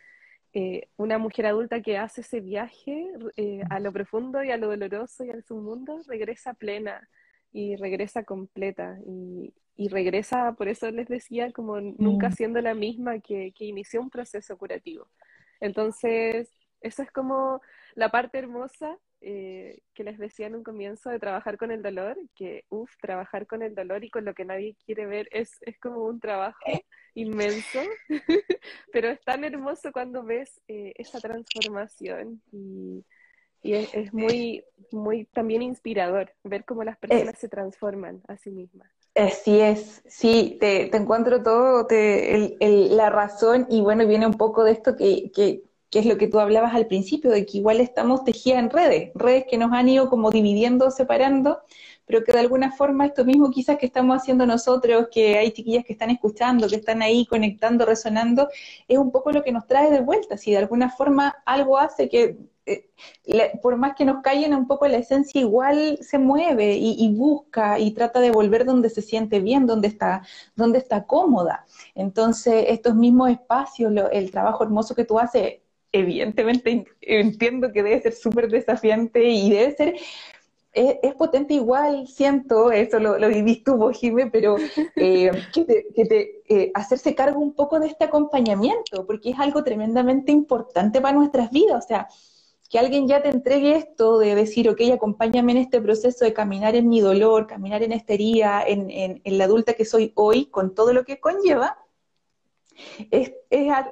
[0.52, 4.68] eh, una mujer adulta que hace ese viaje eh, a lo profundo y a lo
[4.68, 7.08] doloroso y al submundo regresa plena
[7.52, 9.52] y regresa completa y,
[9.88, 12.32] regresa, por eso les decía, como nunca mm.
[12.34, 15.08] siendo la misma que, que inició un proceso curativo.
[15.58, 16.48] Entonces,
[16.82, 17.60] eso es como
[17.96, 22.16] la parte hermosa eh, que les decía en un comienzo de trabajar con el dolor,
[22.34, 25.78] que uff, trabajar con el dolor y con lo que nadie quiere ver es, es
[25.80, 26.58] como un trabajo
[27.14, 27.80] inmenso,
[28.92, 33.02] pero es tan hermoso cuando ves eh, esa transformación y,
[33.62, 38.90] y es, muy, muy también inspirador ver cómo las personas se transforman a sí mismas.
[39.14, 44.26] Así es, sí, te, te encuentro todo, te, el, el, la razón y bueno, viene
[44.26, 45.62] un poco de esto que, que
[45.94, 49.12] que es lo que tú hablabas al principio, de que igual estamos tejidas en redes,
[49.14, 51.60] redes que nos han ido como dividiendo, separando,
[52.04, 55.84] pero que de alguna forma esto mismo quizás que estamos haciendo nosotros, que hay chiquillas
[55.84, 58.48] que están escuchando, que están ahí conectando, resonando,
[58.88, 62.08] es un poco lo que nos trae de vuelta, si de alguna forma algo hace
[62.08, 62.88] que eh,
[63.62, 67.92] por más que nos callen un poco la esencia, igual se mueve y, busca y
[67.92, 70.22] trata de volver donde se siente bien, donde está,
[70.56, 71.66] donde está cómoda.
[71.94, 75.60] Entonces, estos mismos espacios, el trabajo hermoso que tú haces,
[75.94, 79.94] evidentemente entiendo que debe ser súper desafiante y debe ser,
[80.72, 84.56] es, potente igual, siento, eso lo, lo vivís tú, Jimé, pero
[84.96, 85.64] eh, que
[86.04, 91.16] te, eh, hacerse cargo un poco de este acompañamiento, porque es algo tremendamente importante para
[91.16, 92.08] nuestras vidas, o sea,
[92.68, 96.74] que alguien ya te entregue esto de decir, ok, acompáñame en este proceso de caminar
[96.74, 100.46] en mi dolor, caminar en esta herida, en, en, en la adulta que soy hoy,
[100.46, 101.78] con todo lo que conlleva,
[103.10, 103.32] es,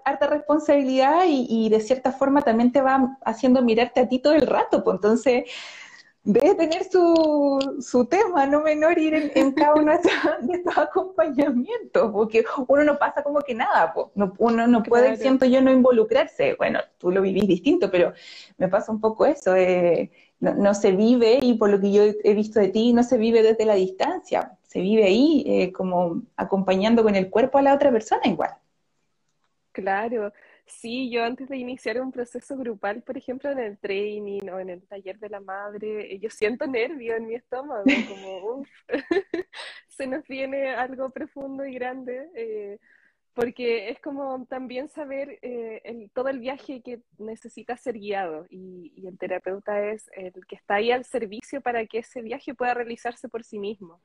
[0.04, 4.46] harta responsabilidad y, de cierta forma también te va haciendo mirarte a ti todo el
[4.46, 5.44] rato, pues entonces
[6.24, 9.92] debe tener su, su tema, no menor ir en, cada uno
[10.42, 14.06] de estos acompañamientos, porque uno no pasa como que nada, pues.
[14.38, 18.12] uno no puede, siento yo, no involucrarse, bueno, tú lo vivís distinto, pero
[18.56, 22.34] me pasa un poco eso, eh, no, se vive, y por lo que yo he
[22.34, 27.02] visto de ti, no se vive desde la distancia, se vive ahí eh, como acompañando
[27.02, 28.50] con el cuerpo a la otra persona igual.
[29.72, 30.32] Claro,
[30.66, 34.68] sí, yo antes de iniciar un proceso grupal, por ejemplo, en el training o en
[34.70, 38.68] el taller de la madre, eh, yo siento nervio en mi estómago, como, uff,
[39.88, 42.78] se nos viene algo profundo y grande, eh,
[43.34, 48.92] porque es como también saber eh, el, todo el viaje que necesita ser guiado y,
[48.94, 52.74] y, el terapeuta es el que está ahí al servicio para que ese viaje pueda
[52.74, 54.02] realizarse por sí mismo.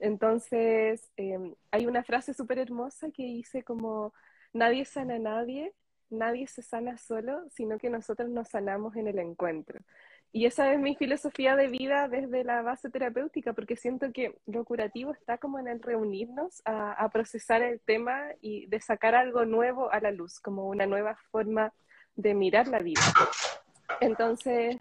[0.00, 4.12] Entonces, em, hay una frase súper hermosa que dice como
[4.52, 5.72] nadie sana a nadie,
[6.10, 9.80] nadie se sana solo, sino que nosotros nos sanamos en el encuentro.
[10.32, 14.64] Y esa es mi filosofía de vida desde la base terapéutica, porque siento que lo
[14.64, 19.92] curativo está como en el reunirnos a, procesar el tema y de sacar algo nuevo
[19.92, 21.72] a la luz, como una nueva forma
[22.14, 23.00] de mirar la vida.
[24.00, 24.76] Entonces,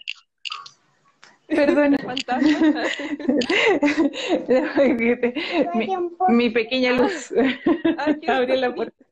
[1.48, 1.98] Perdona.
[5.74, 5.88] mi,
[6.28, 7.34] mi, pequeña luz.
[8.28, 9.04] Abrió la puerta.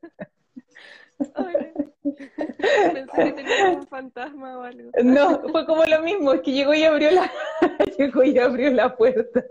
[2.94, 4.92] Pensé que tenía un fantasma o algo.
[5.04, 7.32] No, fue como lo mismo, es que llegó y abrió la,
[7.98, 9.44] llegó y abrió la puerta.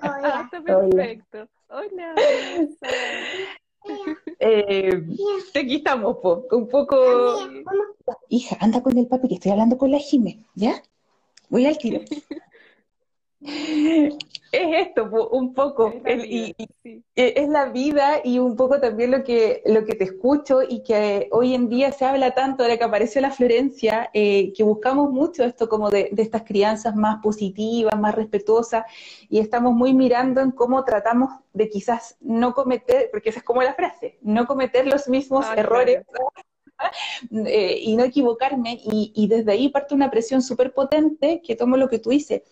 [0.00, 1.48] Ah, está perfecto.
[1.68, 2.14] Hola.
[4.38, 5.02] Eh,
[5.54, 7.38] aquí estamos, po, un poco...
[8.28, 10.82] Hija, anda con el papi que estoy hablando con la Jime, ¿ya?
[11.48, 12.00] Voy al tiro.
[14.52, 17.02] es esto, un poco, es, y, e,
[17.36, 21.28] es la vida y un poco también lo que, lo que te escucho y que
[21.32, 25.42] hoy en día se habla tanto, de que apareció la Florencia, eh, que buscamos mucho
[25.42, 28.84] esto como de, de, estas crianzas más positivas, más respetuosas,
[29.28, 33.62] y estamos muy mirando en cómo tratamos de quizás no cometer, porque esa es como
[33.62, 36.04] la frase, no cometer los mismos ah, errores.
[37.30, 41.76] Eh, y no equivocarme, y, y desde ahí parte una presión súper potente que tomo
[41.76, 42.42] lo que tú dices,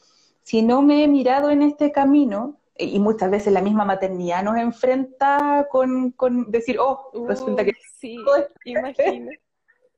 [0.51, 4.57] si no me he mirado en este camino, y muchas veces la misma maternidad nos
[4.57, 6.13] enfrenta con,
[6.49, 8.17] decir, oh, resulta que sí,
[8.65, 9.31] imagina.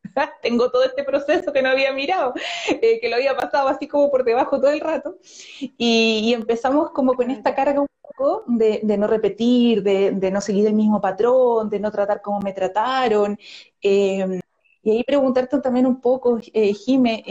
[0.43, 2.35] tengo todo este proceso que no había mirado,
[2.69, 5.17] eh, que lo había pasado así como por debajo todo el rato,
[5.59, 10.75] y, empezamos como con esta carga un poco de, no repetir, de, no seguir el
[10.75, 13.39] mismo patrón, de no tratar como me trataron,
[13.81, 14.39] eh,
[14.83, 17.25] y ahí preguntarte también un poco, eh, Jime,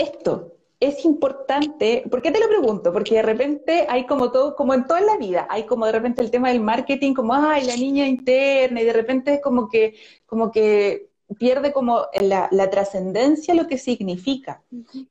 [0.00, 2.90] esto es importante, ¿por qué te lo pregunto?
[2.90, 6.22] Porque de repente hay como todo, como en toda la vida, hay como de repente
[6.22, 9.94] el tema del marketing, como, ay, la niña interna, y de repente es como que,
[10.24, 14.62] como que pierde como la, trascendencia lo que significa.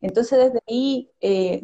[0.02, 1.62] Entonces desde ahí, eh,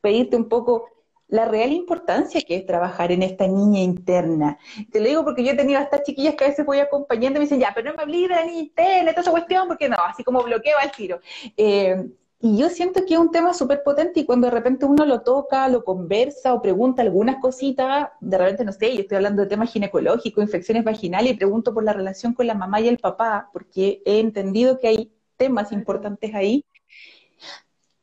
[0.00, 0.86] pedirte un poco,
[1.28, 4.58] la real importancia que es trabajar en esta niña interna.
[4.90, 7.38] Te lo digo porque yo he tenido a estas chiquillas que a veces voy acompañando
[7.38, 9.68] y me dicen, ya, pero no me hablé de la niña interna, toda esa cuestión,
[9.68, 11.20] porque no, así como bloqueo al tiro.
[11.56, 12.08] Eh,
[12.40, 15.22] y yo siento que es un tema súper potente y cuando de repente uno lo
[15.22, 19.48] toca, lo conversa o pregunta algunas cositas, de repente no sé, yo estoy hablando de
[19.48, 23.50] temas ginecológicos, infecciones vaginales y pregunto por la relación con la mamá y el papá,
[23.52, 26.64] porque he entendido que hay temas importantes ahí,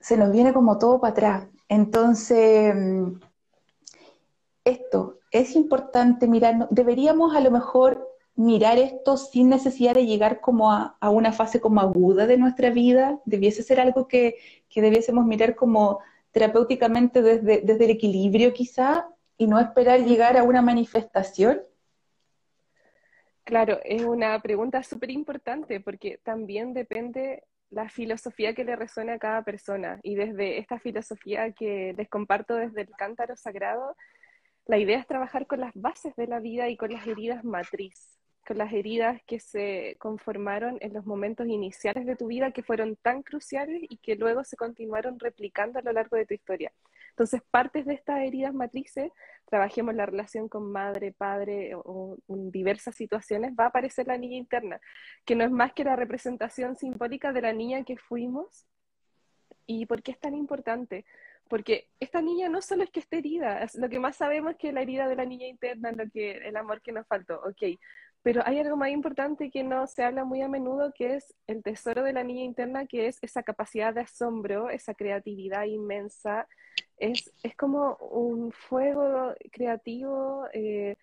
[0.02, 1.48] se nos viene como todo para atrás.
[1.70, 3.14] Entonces, mm,
[4.66, 10.72] esto es importante mirar, deberíamos a lo mejor mirar esto sin necesidad de llegar como
[10.72, 14.36] a, una fase como aguda de nuestra vida, debiese ser algo que,
[14.76, 16.00] debiésemos mirar como
[16.32, 21.62] terapéuticamente desde, desde el equilibrio quizá y no esperar llegar a una manifestación.
[23.46, 29.20] Claro, es una pregunta súper importante porque también depende la filosofía que le resuena a
[29.20, 30.00] cada persona.
[30.04, 33.96] Y desde esta filosofía que les comparto desde el cántaro sagrado,
[34.66, 38.18] la idea es trabajar con las bases de la vida y con las heridas matriz,
[38.46, 42.96] con las heridas que se conformaron en los momentos iniciales de tu vida que fueron
[42.96, 46.72] tan cruciales y que luego se continuaron replicando a lo largo de tu historia.
[47.10, 49.10] Entonces, partes de estas heridas matrices,
[49.46, 54.36] trabajemos la relación con madre, padre o, en diversas situaciones, va a aparecer la niña
[54.36, 54.82] interna,
[55.24, 58.68] que no es más que la representación simbólica de la niña que fuimos.
[59.66, 61.06] ¿Y por qué es tan importante?
[61.48, 64.74] Porque esta niña no solo es que esté herida, lo que más sabemos es que
[64.74, 67.80] la herida de la niña interna lo que, el amor que nos faltó, ok,
[68.26, 71.62] pero hay algo más importante que no se habla muy a menudo, que es el
[71.62, 76.48] tesoro de la niña interna, que es esa capacidad de asombro, esa creatividad inmensa.
[76.98, 80.98] Es, es como un fuego creativo eh,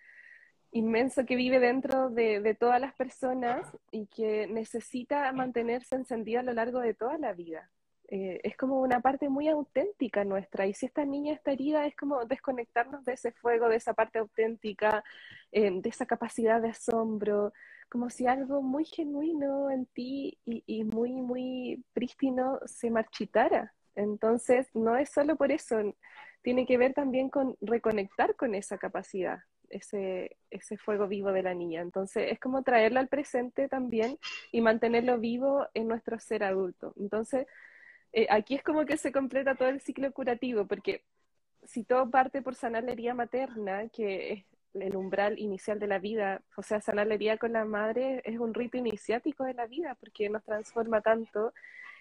[0.72, 6.42] inmenso que vive dentro de, de, todas las personas y que necesita mantenerse encendida a
[6.42, 7.70] lo largo de toda la vida.
[8.14, 10.66] Eh, es como una parte muy auténtica nuestra.
[10.66, 14.18] Y si esta niña está herida, es como desconectarnos de ese fuego, de esa parte
[14.18, 15.03] auténtica,
[15.51, 17.55] eh, de esa capacidad de asombro,
[17.88, 23.72] como si algo muy genuino en ti y, muy, muy prístino se marchitara.
[23.94, 25.79] Entonces, no es solo por eso,
[26.42, 29.38] tiene que ver también con reconectar con esa capacidad,
[29.70, 31.81] ese, ese fuego vivo de la niña.
[31.81, 34.18] Entonces, es como traerlo al presente también
[34.51, 36.92] y mantenerlo vivo en nuestro ser adulto.
[36.98, 37.46] Entonces,
[38.12, 41.05] eh, aquí es como que se completa todo el ciclo curativo, porque
[41.64, 44.44] si todo parte por sanar la herida materna, que es
[44.75, 48.38] el umbral inicial de la vida, o sea, sanar la herida con la madre es
[48.38, 51.53] un rito iniciático de la vida, porque nos transforma tanto,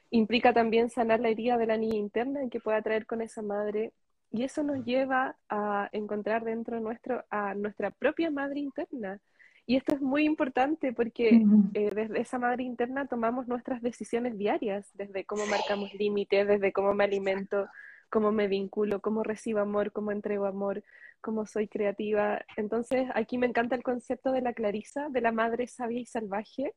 [0.09, 3.93] implica también sanar la herida de la niña interna que pueda traer con esa madre,
[4.31, 9.19] y eso nos lleva a encontrar dentro nuestro a nuestra propia madre interna,
[9.65, 11.43] y esto es muy importante porque
[11.73, 16.93] eh, desde esa madre interna tomamos nuestras decisiones diarias, desde cómo marcamos límites, desde cómo
[16.93, 17.67] me alimento,
[18.09, 20.83] cómo me vinculo, cómo recibo amor, cómo entrego amor,
[21.21, 22.41] cómo soy creativa.
[22.57, 26.73] Entonces, aquí me encanta el concepto de la Clarisa, de la madre sabia y salvaje,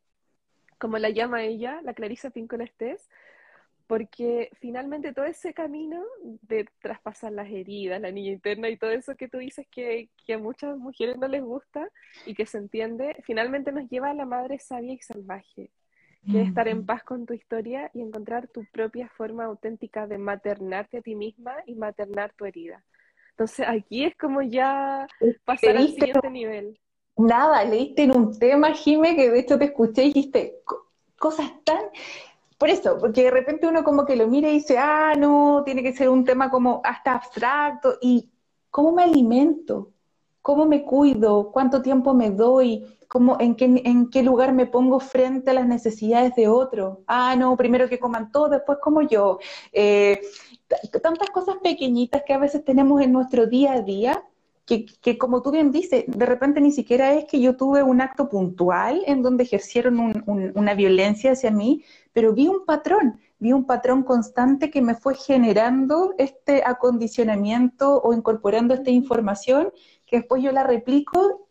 [0.79, 3.09] como la llama ella, la Clarisa Píncola Estés,
[3.87, 9.15] porque finalmente todo ese camino de traspasar las heridas, la niña interna y todo eso
[9.17, 11.89] que tú dices que, a muchas mujeres no les gusta
[12.27, 15.71] y que se entiende, finalmente nos lleva a la madre sabia y salvaje,
[16.31, 20.17] que es estar en paz con tu historia y encontrar tu propia forma auténtica de
[20.17, 22.83] maternarte a ti misma y maternar tu herida.
[23.31, 25.07] Entonces aquí es como ya
[25.45, 26.79] pasar al siguiente nivel.
[27.17, 30.63] Nada, leíste en un tema, Jime, que de hecho te escuché y dijiste
[31.19, 31.81] cosas tan
[32.59, 35.83] por eso, porque de repente uno como que lo mira y dice, ah, no, tiene
[35.83, 37.99] que ser un tema como hasta abstracto.
[38.01, 38.31] ¿Y
[38.71, 39.93] cómo me alimento?
[40.41, 41.51] ¿Cómo me cuido?
[41.53, 42.85] ¿Cuánto tiempo me doy?
[43.09, 47.03] ¿Cómo, en, qué, ¿En qué lugar me pongo frente a las necesidades de otro?
[47.07, 49.39] Ah, no, primero que coman todo, después como yo.
[49.73, 50.21] Eh,
[51.03, 54.23] tantas cosas pequeñitas que a veces tenemos en nuestro día a día
[54.67, 58.01] que, que, como tú bien dices, de repente ni siquiera es que yo tuve un
[58.01, 63.67] acto puntual en donde ejercieron una violencia hacia mí, pero vi un patrón, vi un
[63.67, 69.71] patrón constante que me fue generando este acondicionamiento o incorporando esta información
[70.07, 71.49] que después yo la replico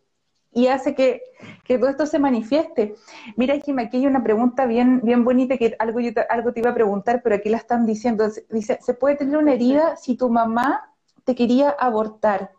[0.51, 1.21] y hace que,
[1.63, 2.95] que todo esto se manifieste.
[3.35, 6.69] Mira, Jim, aquí hay una pregunta bien, bien bonita que algo, yo algo te iba
[6.69, 8.27] a preguntar, pero aquí la están diciendo.
[8.49, 12.51] Dice, ¿se puede tener una herida si tu mamá te quería abortar?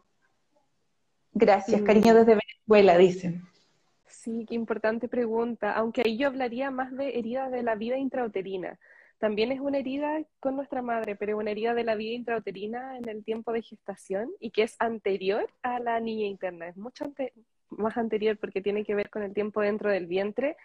[1.35, 3.43] Gracias, cariño desde Venezuela, dicen.
[4.07, 5.73] Sí, qué importante pregunta.
[5.73, 8.79] Aunque ahí yo hablaría más de herida de la vida intrauterina.
[9.19, 13.09] También es una herida con nuestra madre, pero una herida de la vida intrauterina en
[13.09, 16.69] el tiempo de gestación y que es anterior a la niña interna.
[16.69, 17.13] Es mucho
[17.71, 20.57] más anterior porque tiene que ver con el tiempo dentro del vientre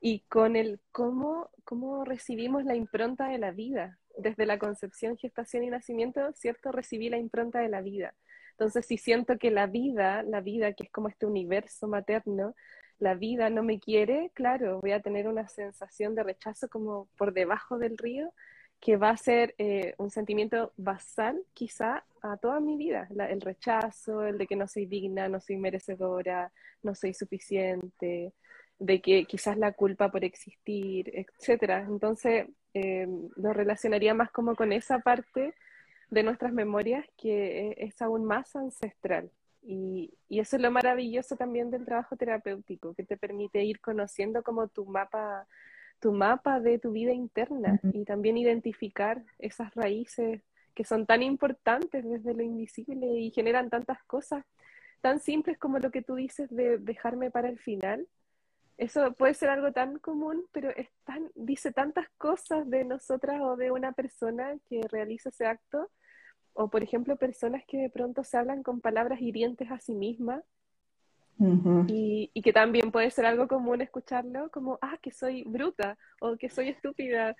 [0.00, 3.98] y con el cómo, cómo recibimos la impronta de la vida.
[4.18, 6.72] desde la concepción, gestación y nacimiento, ¿cierto?
[6.72, 8.14] Recibí la impronta de la vida.
[8.52, 12.54] Entonces, si siento que la vida, la vida que es como este universo materno,
[12.98, 17.32] la vida no me quiere, claro, voy a tener una sensación de rechazo como por
[17.32, 18.32] debajo del río,
[18.80, 24.24] que va a ser eh, un sentimiento basal quizá a toda mi vida, el rechazo,
[24.24, 28.32] el de que no soy digna, no soy merecedora, no soy suficiente,
[28.78, 31.86] de que quizás la culpa por existir, etcétera.
[31.88, 35.54] Entonces, eh, lo relacionaría más como con esa parte
[36.12, 39.30] de nuestras memorias que es aún más ancestral.
[39.62, 44.42] Y, y, eso es lo maravilloso también del trabajo terapéutico, que te permite ir conociendo
[44.42, 45.46] como tu mapa,
[46.00, 50.42] tu mapa de tu vida interna y también identificar esas raíces
[50.74, 54.44] que son tan importantes desde lo invisible y generan tantas cosas
[55.00, 58.06] tan simples como lo que tú dices de dejarme para el final,
[58.76, 63.56] eso puede ser algo tan común, pero es tan, dice tantas cosas de nosotras o
[63.56, 65.90] de una persona que realiza ese acto,
[66.54, 70.42] o por ejemplo personas que de pronto se hablan con palabras hirientes a sí mismas,
[71.88, 76.36] y, y, que también puede ser algo común escucharlo como, ah, que soy bruta o
[76.36, 77.34] que soy estúpida,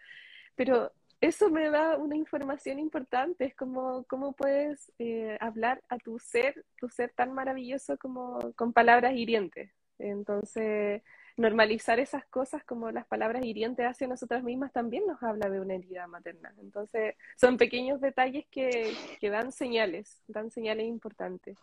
[0.57, 0.91] pero
[1.23, 6.65] eso me da una información importante, es como cómo puedes eh, hablar a tu ser,
[6.79, 9.71] tu ser tan maravilloso como con palabras hirientes.
[10.01, 11.03] Entonces,
[11.37, 15.75] normalizar esas cosas como las palabras hirientes hacia nosotras mismas también nos habla de una
[15.75, 16.53] herida materna.
[16.61, 21.57] Entonces, son pequeños detalles que, que dan señales, dan señales importantes.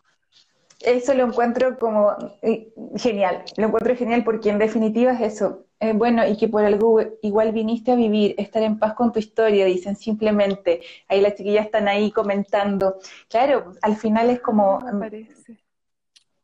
[0.80, 5.66] Eso lo encuentro como eh, genial, lo encuentro genial porque en definitiva es eso.
[5.78, 9.18] Eh, bueno, y que por algo igual viniste a vivir, estar en paz con tu
[9.18, 10.80] historia, dicen simplemente.
[11.08, 12.98] Ahí las chiquillas están ahí comentando.
[13.28, 14.80] Claro, al final es como...
[14.80, 15.58] Me parece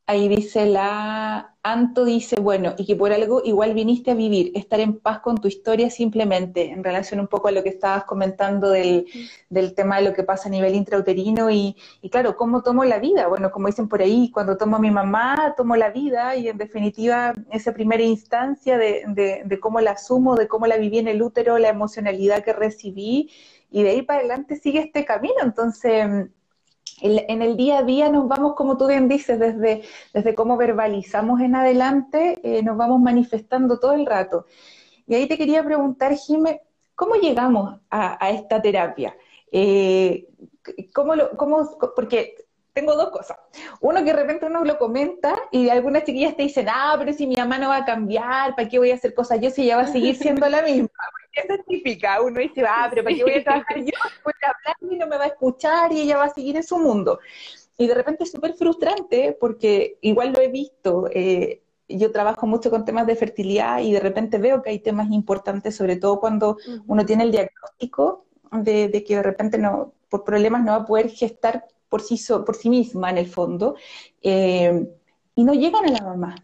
[0.06, 4.78] ahí dice la Anto dice, bueno, y que por algo igual viniste a vivir, estar
[4.78, 8.70] en paz con tu historia simplemente, en relación un poco a lo que estabas comentando
[8.70, 9.06] del,
[9.74, 13.26] tema de lo que pasa a nivel intrauterino y, y, claro, cómo tomo la vida.
[13.26, 16.56] Bueno, como dicen por ahí, cuando tomo a mi mamá, tomo la vida y en
[16.56, 21.08] definitiva esa primera instancia de, de, de cómo la asumo, de cómo la viví en
[21.08, 23.28] el útero, la emocionalidad que recibí
[23.70, 25.34] y de ahí para adelante sigue este camino.
[25.42, 26.28] Entonces
[27.02, 29.82] en el día a día nos vamos, como tú bien dices, desde,
[30.14, 34.46] desde cómo verbalizamos en adelante, eh, nos vamos manifestando todo el rato.
[35.06, 36.62] Y ahí te quería preguntar, Jimé,
[36.94, 39.16] ¿cómo llegamos a, esta terapia?
[39.52, 40.26] Eh,
[40.92, 42.34] ¿cómo lo, cómo, porque
[42.76, 43.38] tengo dos cosas.
[43.80, 47.26] Uno que de repente uno lo comenta y algunas chiquillas te dicen, ah, pero si
[47.26, 49.76] mi mamá no va a cambiar, ¿para qué voy a hacer cosas yo si ella
[49.76, 50.90] va a seguir siendo la misma?
[51.36, 53.92] Porque es típica, uno dice, ah, pero ¿para qué voy a trabajar yo?
[54.24, 56.62] Voy a hablar y no me va a escuchar y ella va a seguir en
[56.62, 57.18] su mundo.
[57.78, 61.08] Y de repente es súper frustrante porque igual lo he visto.
[61.12, 65.10] Eh, yo trabajo mucho con temas de fertilidad y de repente veo que hay temas
[65.10, 66.56] importantes, sobre todo cuando
[66.86, 70.86] uno tiene el diagnóstico de, de, que de repente no, por problemas no va a
[70.86, 73.76] poder gestar por sí, por sí misma en el fondo,
[74.22, 74.86] eh,
[75.34, 76.34] y no llegan a la mamá.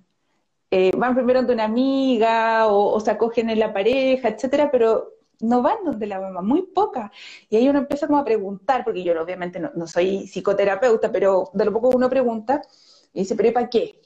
[0.75, 5.61] Eh, van primero ante una amiga o, se acogen en la pareja, etcétera, pero no
[5.61, 7.12] van donde la mamá, muy poca.
[7.51, 11.66] Y ahí uno empieza como a preguntar, porque yo obviamente no, soy psicoterapeuta, pero de
[11.66, 12.62] lo poco uno pregunta,
[13.12, 14.01] y dice, pero ¿para qué?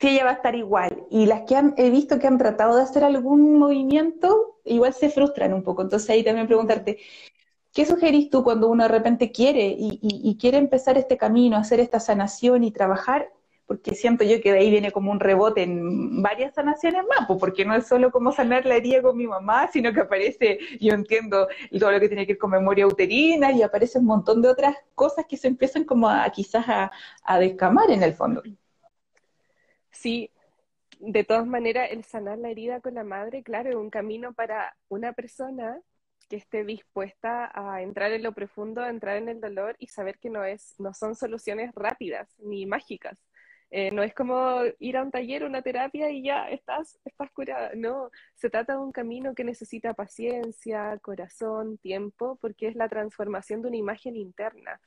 [0.00, 1.06] Si ella va a estar igual.
[1.08, 5.08] Y las que han, he visto que han tratado de hacer algún movimiento, igual se
[5.08, 5.82] frustran un poco.
[5.82, 6.98] Entonces ahí también preguntarte,
[7.72, 12.00] ¿Qué sugerís tú cuando uno de repente quiere y, quiere empezar este camino, hacer esta
[12.00, 13.30] sanación y trabajar?
[13.70, 17.64] Porque siento yo que de ahí viene como un rebote en varias sanaciones más, porque
[17.64, 21.46] no es solo como sanar la herida con mi mamá, sino que aparece, yo entiendo,
[21.78, 24.74] todo lo que tiene que ver con memoria uterina y aparece un montón de otras
[24.96, 26.90] cosas que se empiezan como a quizás a,
[27.22, 28.42] a descamar en el fondo.
[29.92, 30.32] Sí,
[30.98, 34.76] de todas maneras, el sanar la herida con la madre, claro, es un camino para
[34.88, 35.80] una persona
[36.28, 40.18] que esté dispuesta a entrar en lo profundo, a entrar en el dolor y saber
[40.18, 43.16] que no, es, no son soluciones rápidas ni mágicas.
[43.70, 47.70] Eh, no es como ir a un taller, una terapia y ya estás, estás curada.
[47.76, 53.62] No, se trata de un camino que necesita paciencia, corazón, tiempo, porque es la transformación
[53.62, 54.80] de una imagen interna.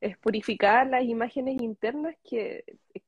[0.00, 2.64] Es purificar las imágenes internas que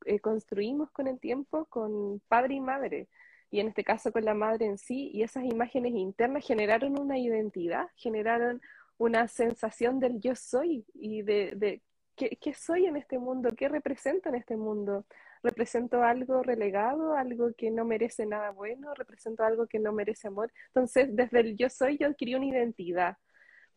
[0.06, 3.08] eh, construimos con el tiempo con padre y madre
[3.50, 7.18] y en este caso con la madre en sí, y esas imágenes internas generaron una
[7.18, 8.60] identidad, generaron
[8.96, 11.82] una sensación del yo soy y de, de
[12.28, 15.06] ¿qué, soy en este mundo, qué represento en este mundo.
[15.42, 18.92] ¿Represento algo relegado, algo que no merece nada bueno?
[18.94, 20.52] ¿Represento algo que no merece amor?
[20.68, 23.16] Entonces, desde el yo soy yo adquirí una identidad.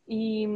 [0.06, 0.48] Y,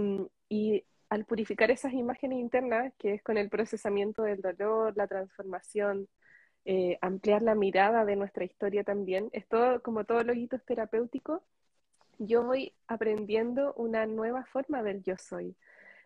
[0.50, 6.10] y al purificar esas imágenes internas, que es con el procesamiento del dolor, la transformación,
[6.66, 9.30] eh, ampliar la mirada de nuestra historia también.
[9.32, 11.42] Es todo, como todos los hitos terapéuticos,
[12.20, 15.56] yo voy aprendiendo una nueva forma del yo soy.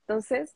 [0.02, 0.56] Entonces,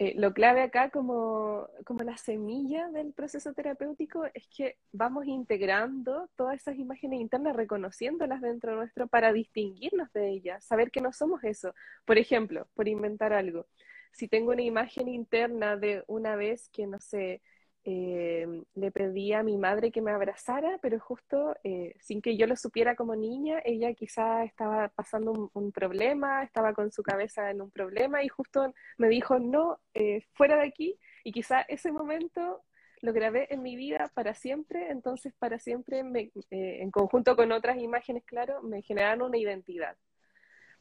[0.00, 6.28] eh, lo clave acá como, como la semilla del proceso terapéutico es que vamos integrando
[6.36, 11.42] todas esas imágenes internas, reconociéndolas dentro nuestro para distinguirnos de ellas, saber que no somos
[11.42, 11.74] eso.
[12.04, 13.66] Por ejemplo, por inventar algo,
[14.12, 17.42] si tengo una imagen interna de una vez que, no sé,
[17.84, 22.46] eh, le pedí a mi madre que me abrazara, pero justo eh, sin que yo
[22.46, 27.62] lo supiera como niña, ella quizá estaba pasando un, problema, estaba con su cabeza en
[27.62, 32.62] un problema y justo me dijo, no, eh, fuera de aquí, y quizá ese momento
[33.00, 36.02] lo grabé en mi vida para siempre, entonces para siempre,
[36.50, 39.96] en conjunto con otras imágenes, claro, me generaron una identidad.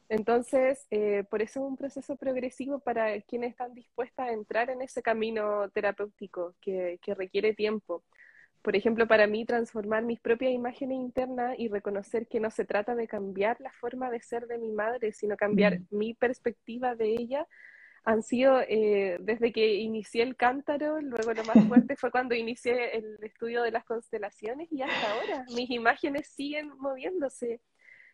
[0.10, 4.82] Entonces, eh, por eso es un proceso progresivo para quienes están dispuestas a entrar en
[4.82, 8.04] ese camino terapéutico que, requiere tiempo.
[8.62, 12.96] Por ejemplo, para mí, transformar mis propias imágenes internas y reconocer que no se trata
[12.96, 17.48] de cambiar la forma de ser de mi madre, sino cambiar mi perspectiva de ella,
[18.08, 22.96] han sido eh, desde que inicié el cántaro, luego lo más fuerte fue cuando inicié
[22.96, 27.60] el estudio de las constelaciones y hasta ahora mis imágenes siguen moviéndose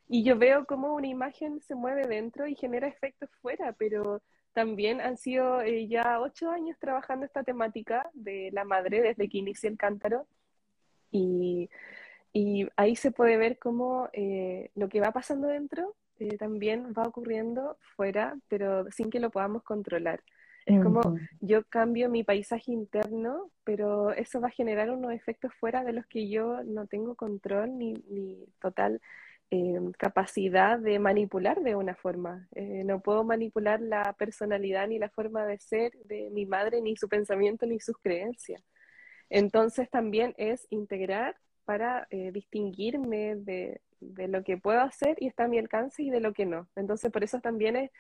[0.08, 4.22] y yo veo cómo una imagen se mueve dentro y genera efectos fuera, pero
[4.54, 9.40] también han sido eh, ya ocho años trabajando esta temática de la madre desde que
[9.40, 10.28] inicié el cántaro.
[11.12, 11.70] Y,
[12.32, 17.04] y ahí se puede ver cómo eh, lo que va pasando dentro eh, también va
[17.04, 20.22] ocurriendo fuera, pero sin que lo podamos controlar.
[20.66, 21.02] Es como
[21.42, 26.06] yo cambio mi paisaje interno, pero eso va a generar unos efectos fuera de los
[26.06, 29.02] que yo no tengo control ni, ni total
[29.56, 32.48] eh, capacidad de manipular de una forma.
[32.56, 36.98] Eh, no puedo manipular la personalidad ni la forma de ser de mi madre, ni
[36.98, 38.64] su pensamiento, ni sus creencias.
[39.30, 41.36] Entonces también es integrar
[41.66, 46.10] para eh, distinguirme de, de, lo que puedo hacer y está a mi alcance y
[46.10, 46.68] de lo que no.
[46.76, 47.92] Entonces por eso también es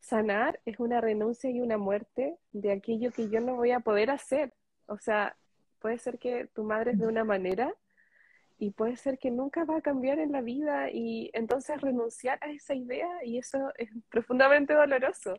[0.00, 4.10] sanar, es una renuncia y una muerte de aquello que yo no voy a poder
[4.10, 4.52] hacer.
[4.84, 5.34] O sea,
[5.78, 7.74] puede ser que tu madre es de una manera
[8.60, 12.50] y puede ser que nunca va a cambiar en la vida y entonces renunciar a
[12.50, 15.34] esa idea y eso es profundamente doloroso,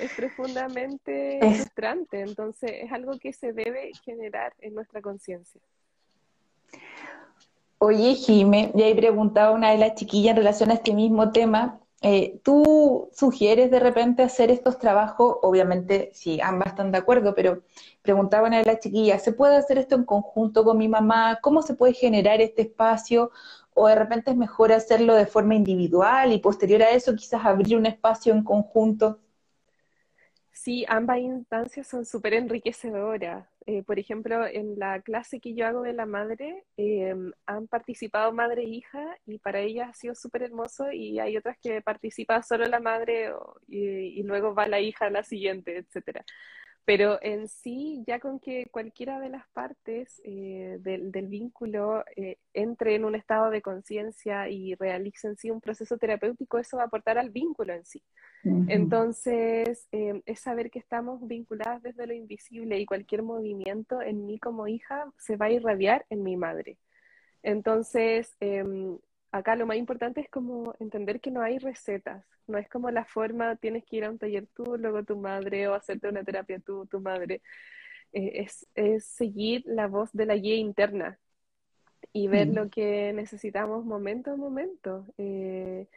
[0.00, 5.60] es profundamente frustrante, entonces es algo que se debe generar en nuestra conciencia.
[7.78, 11.30] Oye, Jime, ya he preguntado a una de las chiquillas en relación a este mismo
[11.30, 15.38] tema eh, ¿Tú sugieres de repente hacer estos trabajos?
[15.40, 17.62] Obviamente, si ambas están de acuerdo, pero
[18.02, 21.38] preguntaban a la chiquilla, ¿se puede hacer esto en conjunto con mi mamá?
[21.40, 23.30] ¿Cómo se puede generar este espacio?
[23.72, 27.78] ¿O de repente es mejor hacerlo de forma individual y posterior a eso quizás abrir
[27.78, 29.20] un espacio en conjunto?
[30.64, 33.46] Sí, ambas instancias son súper enriquecedoras.
[33.66, 38.32] Eh, por ejemplo, en la clase que yo hago de la madre, em, han participado
[38.32, 42.42] madre e hija y para ellas ha sido súper hermoso y hay otras que participa
[42.42, 43.30] solo la madre
[43.68, 43.78] y,
[44.20, 46.24] y, luego va la hija a la siguiente, etcétera.
[46.86, 52.94] Pero en sí, ya con que cualquiera de las partes eh, del, vínculo eh, entre
[52.94, 56.86] en un estado de conciencia y realice en sí un proceso terapéutico, eso va a
[56.86, 58.02] aportar al vínculo en sí.
[58.68, 64.38] Entonces, eh, es saber que estamos vinculadas desde lo invisible y cualquier movimiento en mí
[64.38, 66.76] como hija se va a irradiar en mi madre.
[67.42, 68.98] Entonces, em,
[69.34, 73.04] acá lo más importante es como entender que no hay recetas, no es como la
[73.04, 76.60] forma, tienes que ir a un taller tú, luego tu madre, o hacerte una terapia
[76.60, 77.42] tú, tu madre.
[78.12, 81.18] Eh, es, seguir la voz de la guía interna
[82.12, 82.54] y ver mm.
[82.54, 85.88] lo que necesitamos momento a momento eh,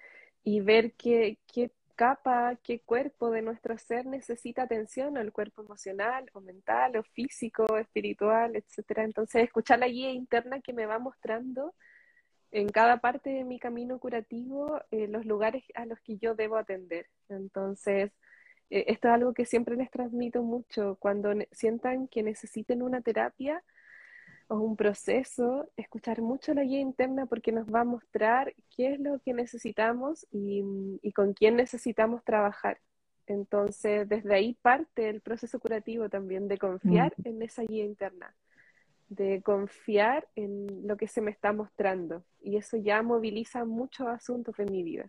[0.44, 5.62] y ver qué, qué capa, qué cuerpo de nuestro ser necesita atención, o el cuerpo
[5.62, 9.04] emocional, o mental, o físico, espiritual, etcétera.
[9.04, 11.76] Entonces, escuchar la guía interna que me va mostrando
[12.52, 16.58] en cada parte de mi camino curativo eh, los lugares a los que yo debo
[16.58, 17.08] atender.
[17.30, 18.12] Entonces,
[18.70, 20.98] eh, esto es algo que siempre les transmito mucho.
[21.00, 23.64] Cuando sientan que necesiten una terapia
[24.48, 29.00] o un proceso, escuchar mucho la guía interna porque nos va a mostrar qué es
[29.00, 30.64] lo que necesitamos y,
[31.02, 32.80] y con quién necesitamos trabajar.
[33.26, 38.34] Entonces, desde ahí parte el proceso curativo también, de confiar en esa guía interna
[39.10, 42.24] de confiar en lo que se me está mostrando.
[42.42, 45.08] Y eso ya moviliza muchos asuntos en mi vida.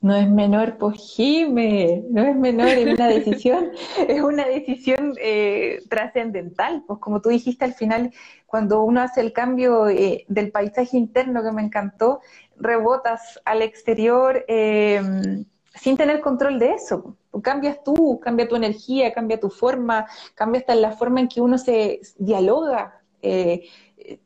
[0.00, 3.70] No es menor, pues Jime, no es menor, es una decisión,
[4.06, 6.84] es una decisión eh, trascendental.
[6.86, 8.12] Pues como tú dijiste al final,
[8.46, 12.20] cuando uno hace el cambio eh, del paisaje interno que me encantó,
[12.56, 15.00] rebotas al exterior eh,
[15.74, 20.74] sin tener control de eso cambias tú, cambia tu energía, cambia tu forma, cambia hasta
[20.74, 23.00] la forma en que uno se dialoga.
[23.22, 23.68] Eh,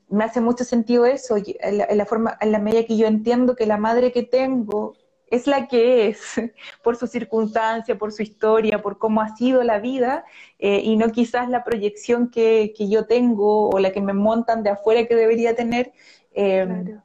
[0.09, 3.67] me hace mucho sentido eso, en la, forma, en la medida que yo entiendo que
[3.67, 4.95] la madre que tengo
[5.31, 6.21] es la que es,
[6.83, 10.25] por su circunstancia, por su historia, por cómo ha sido la vida,
[10.59, 14.71] eh, y no quizás la proyección que, yo tengo o la que me montan de
[14.71, 15.93] afuera que debería tener.
[16.33, 16.99] Eh,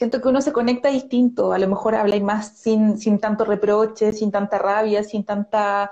[0.00, 4.14] siento que uno se conecta distinto, a lo mejor habla más sin, sin tanto reproche,
[4.14, 5.90] sin tanta rabia, sin tanta,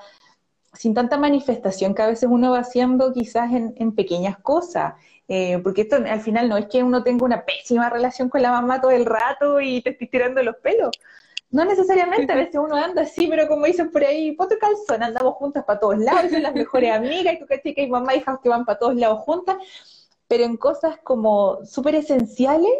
[0.72, 4.94] sin tanta manifestación que a veces uno va haciendo quizás en, en pequeñas cosas.
[5.28, 8.50] Eh, porque esto al final no es que uno tenga una pésima relación con la
[8.50, 10.88] mamá todo el rato y te estés tirando los pelos.
[11.50, 15.34] No necesariamente, a veces uno anda así, pero como dicen por ahí, poto calzón, andamos
[15.34, 18.48] juntas para todos lados, son las mejores amigas, y tú que hay mamá hijas que
[18.48, 19.58] van para todos lados juntas,
[20.26, 22.72] pero en cosas como súper esenciales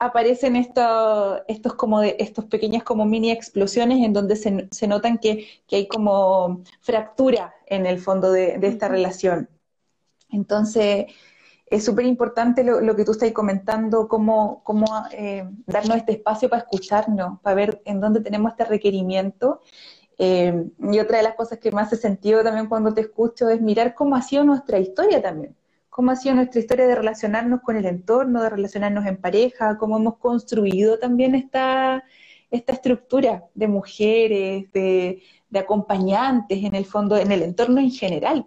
[0.00, 5.18] aparecen estos, estos como de, estos pequeñas como mini explosiones en donde se, se notan
[5.18, 9.48] que, que, hay como fractura en el fondo de, de esta relación.
[10.30, 11.06] Entonces,
[11.66, 16.62] es súper importante lo, que tú estás comentando, cómo, cómo eh, darnos este espacio para
[16.62, 19.60] escucharnos, para ver en dónde tenemos este requerimiento.
[20.18, 23.60] Eh, y otra de las cosas que más hace sentido también cuando te escucho es
[23.60, 25.56] mirar cómo ha sido nuestra historia también
[25.90, 29.98] cómo ha sido nuestra historia de relacionarnos con el entorno, de relacionarnos en pareja, cómo
[29.98, 32.04] hemos construido también esta,
[32.50, 35.22] estructura de mujeres, de,
[35.54, 38.46] acompañantes en el fondo, en el entorno en general.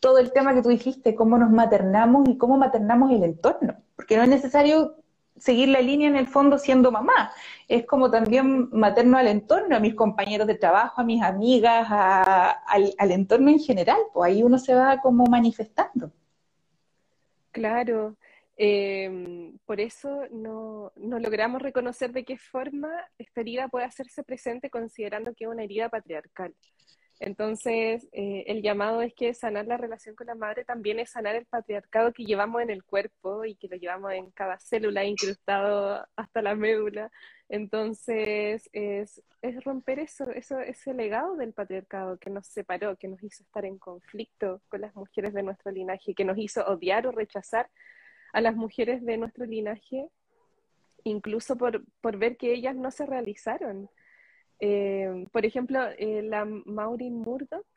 [0.00, 4.16] Todo el tema que tú dijiste, cómo nos maternamos y cómo maternamos el entorno, porque
[4.16, 4.96] no es necesario
[5.36, 7.32] seguir la línea en el fondo siendo mamá,
[7.68, 12.94] es como también materno al entorno, a mis compañeros de trabajo, a mis amigas, al,
[12.98, 16.12] al entorno en general, pues ahí uno se va como manifestando.
[17.54, 18.18] Claro,
[18.56, 25.32] em, por eso no, logramos reconocer de qué forma esta herida puede hacerse presente considerando
[25.34, 26.52] que es una herida patriarcal.
[27.20, 31.36] Entonces, eh, el llamado es que sanar la relación con la madre también es sanar
[31.36, 36.04] el patriarcado que llevamos en el cuerpo y que lo llevamos en cada célula incrustado
[36.16, 37.12] hasta la médula.
[37.54, 39.22] Entonces, es,
[39.64, 43.78] romper eso, eso, ese legado del patriarcado que nos separó, que nos hizo estar en
[43.78, 47.70] conflicto con las mujeres de nuestro linaje, que nos hizo odiar o rechazar
[48.32, 50.08] a las mujeres de nuestro linaje,
[51.04, 53.88] incluso por, por ver que ellas no se realizaron.
[54.58, 57.68] Eh, por ejemplo, eh, la Maureen Murdoch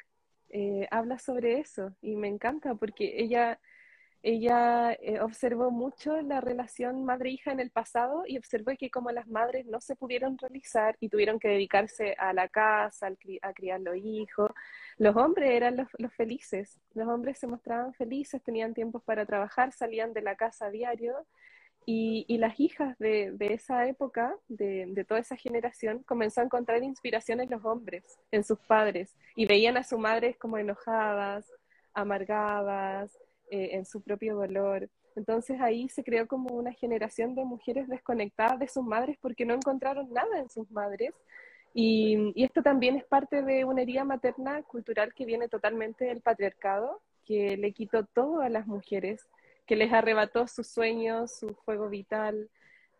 [0.49, 3.59] eh, habla sobre eso y me encanta porque ella
[4.24, 9.28] ella eh, observó mucho la relación madre-hija en el pasado y observó que como las
[9.28, 13.09] madres no se pudieron realizar y tuvieron que dedicarse a la casa,
[13.41, 14.51] a criar los hijos,
[14.97, 20.13] los hombres eran los, felices, los hombres se mostraban felices, tenían tiempos para trabajar, salían
[20.13, 21.26] de la casa a diario
[21.86, 27.39] y, las hijas de, esa época, de, de, toda esa generación, comenzó a encontrar inspiración
[27.39, 31.49] en los hombres, en sus padres, y veían a sus madres como enojadas,
[31.93, 33.18] amargadas,
[33.49, 34.89] eh, en su propio dolor.
[35.15, 39.53] Entonces ahí se creó como una generación de mujeres desconectadas de sus madres porque no
[39.53, 41.13] encontraron nada en sus madres.
[41.73, 47.01] Y, esto también es parte de una herida materna cultural que viene totalmente del patriarcado,
[47.25, 49.27] que le quitó todo a las mujeres,
[49.65, 52.49] que les arrebató sus sueños, su fuego vital,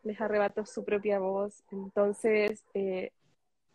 [0.04, 1.64] les arrebató su propia voz.
[1.72, 3.12] Entonces, eh,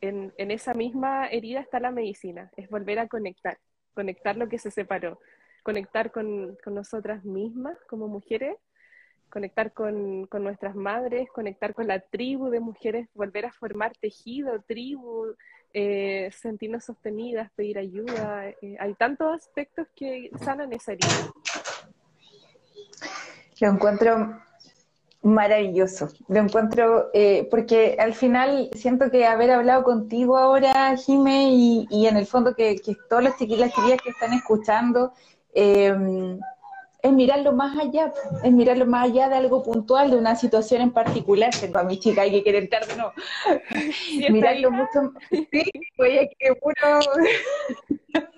[0.00, 3.58] en, en esa misma herida está la medicina, es volver a conectar,
[3.94, 5.18] conectar lo que se separó
[5.62, 8.56] conectar con, nosotras mismas como mujeres,
[9.30, 15.34] conectar con, nuestras madres, conectar con la tribu de mujeres, volver a formar tejido, tribu,
[15.72, 18.48] eh, sentirnos sostenidas, pedir ayuda.
[18.60, 21.32] Eh, hay tantos aspectos que sanan esa herida.
[23.60, 24.42] Lo encuentro
[25.22, 32.06] maravilloso, lo encuentro, eh, porque al final siento que haber hablado contigo ahora, Jime, y,
[32.06, 35.12] en el fondo que, que todos los chiquillas, que están escuchando,
[35.54, 36.38] eh,
[37.02, 38.12] es mirarlo más allá,
[38.44, 41.50] es mirarlo más allá de algo puntual, de una situación en particular.
[41.60, 43.12] Tengo a mi chica, hay que querer tarde, no.
[44.30, 45.12] mirarlo mucho.
[45.30, 45.64] Sí,
[45.98, 46.74] oye, que puro.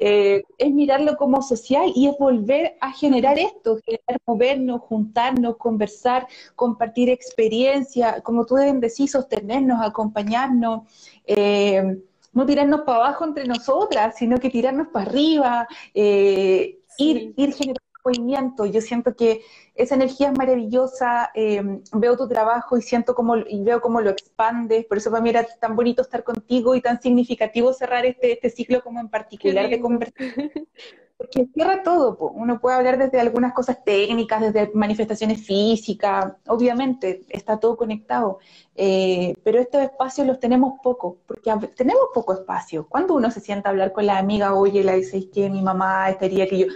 [0.00, 6.26] Eh, es mirarlo como social y es volver a generar esto, generar, movernos, juntarnos, conversar,
[6.54, 10.82] compartir experiencia, como tú deben decir, sostenernos, acompañarnos.
[11.26, 11.98] Eh,
[12.34, 17.80] no tirarnos para abajo entre nosotras, sino que tirarnos para arriba, eh, ir, ir generando
[18.04, 18.66] movimiento.
[18.66, 19.42] Yo siento que
[19.74, 24.10] esa energía es maravillosa, eh, veo tu trabajo y siento cómo, y veo cómo lo
[24.10, 28.32] expandes, por eso para mí era tan bonito estar contigo y tan significativo cerrar este,
[28.32, 30.52] este ciclo como en particular de conversación.
[31.24, 32.16] porque cierra todo.
[32.34, 38.38] Uno puede hablar desde algunas cosas técnicas, desde manifestaciones físicas, obviamente está todo conectado,
[38.74, 42.86] eh, pero estos espacios los tenemos poco, porque tenemos poco espacio.
[42.88, 46.10] Cuando uno se sienta a hablar con la amiga, oye, la dice que mi mamá
[46.10, 46.66] estaría que yo...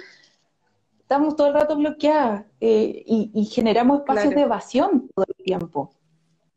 [1.01, 5.91] estamos todo el rato bloqueadas eh, y, generamos espacios de evasión todo el tiempo.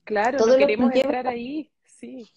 [0.03, 2.27] Claro, todo queremos entrar ahí, sí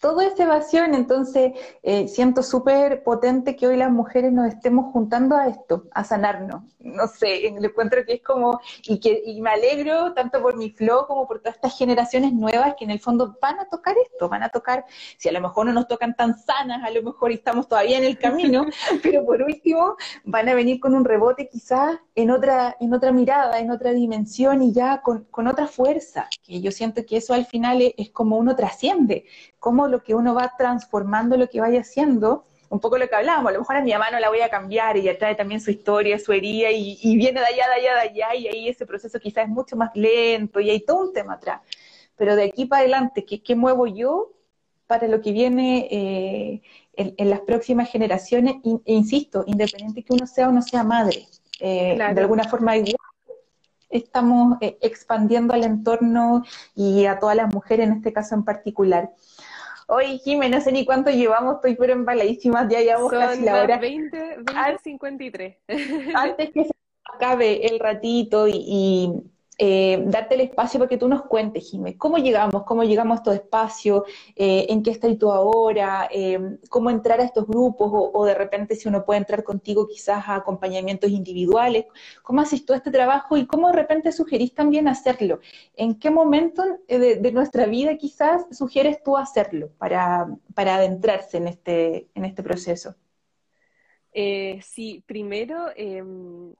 [0.00, 5.36] todo es evasión, entonces eh, siento súper potente que hoy las mujeres nos estemos juntando
[5.36, 6.62] a esto, a sanarnos.
[6.78, 11.06] No sé, encuentro que es como, y que y me alegro tanto por mi flow
[11.06, 14.42] como por todas estas generaciones nuevas que en el fondo van a tocar esto, van
[14.42, 14.86] a tocar,
[15.18, 18.04] si a lo mejor no nos tocan tan sanas, a lo mejor estamos todavía en
[18.04, 18.64] el camino,
[19.02, 23.58] pero por último van a venir con un rebote quizás en otra, en otra mirada,
[23.58, 27.44] en otra dimensión y ya con, con otra fuerza, que yo siento que eso al
[27.44, 29.26] final es, es como uno trasciende,
[29.58, 33.50] como lo que uno va transformando, lo que vaya haciendo, un poco lo que hablábamos,
[33.50, 35.60] a lo mejor a mi mamá no la voy a cambiar, y ella trae también
[35.60, 38.86] su historia, su herida, y, viene de allá, de allá, de allá, y ahí ese
[38.86, 41.60] proceso quizás es mucho más lento, y hay todo un tema atrás.
[42.16, 44.32] Pero de aquí para adelante, ¿qué, muevo yo
[44.86, 46.62] para lo que viene eh,
[46.94, 48.56] en, las próximas generaciones?
[48.64, 51.26] e insisto, independiente que uno sea o no sea madre,
[51.60, 52.94] eh, de alguna forma igual
[53.90, 59.12] estamos eh, expandiendo al entorno y a todas las mujeres en este caso en particular.
[59.92, 63.78] Oye, Jimé, no sé ni cuánto llevamos, estoy pero embaladísimas, ya llevamos casi la hora.
[63.78, 65.56] 20, 20 53.
[66.14, 66.70] Antes que se
[67.12, 69.12] acabe el ratito y,
[69.62, 73.18] eh, darte el espacio para que tú nos cuentes, Jimé, cómo llegamos, cómo llegamos a
[73.18, 74.04] estos espacios,
[74.34, 78.74] eh, en qué estás tú ahora, eh, cómo entrar a estos grupos o, de repente
[78.74, 81.84] si uno puede entrar contigo quizás a acompañamientos individuales,
[82.22, 85.40] cómo haces tú este trabajo y cómo de repente sugerís también hacerlo.
[85.76, 92.42] ¿En qué momento de, nuestra vida quizás sugieres tú hacerlo para, adentrarse en este, este
[92.42, 92.94] proceso?
[94.14, 96.54] sí, primero em,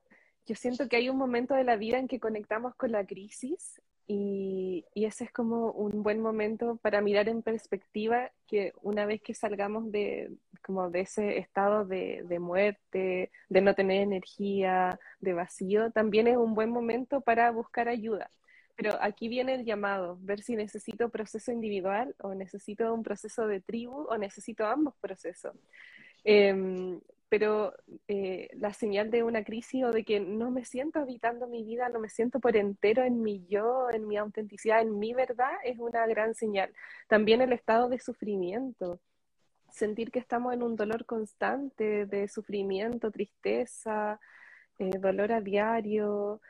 [0.47, 3.81] yo siento que hay un momento de la vida en que conectamos con la crisis
[4.13, 9.35] y, ese es como un buen momento para mirar en perspectiva que una vez que
[9.35, 10.33] salgamos de,
[10.63, 16.37] como de ese estado de, de muerte, de no tener energía, de vacío, también es
[16.37, 18.31] un buen momento para buscar ayuda.
[18.75, 23.61] Pero aquí viene el llamado, ver si necesito proceso individual o necesito un proceso de
[23.61, 25.55] tribu o necesito ambos procesos.
[26.25, 26.99] Eh,
[27.31, 27.73] pero
[28.09, 31.89] eh, la señal de una crisis o de que no me siento habitando mi vida,
[31.89, 35.79] no me siento por entero en mi yo, en mi autenticidad, en mi verdad, es
[35.79, 36.73] una gran señal.
[37.09, 39.01] También el estado de sufrimiento,
[39.71, 44.19] sentir que estamos en un dolor constante de sufrimiento, tristeza,
[44.81, 46.41] eh, dolor a diario.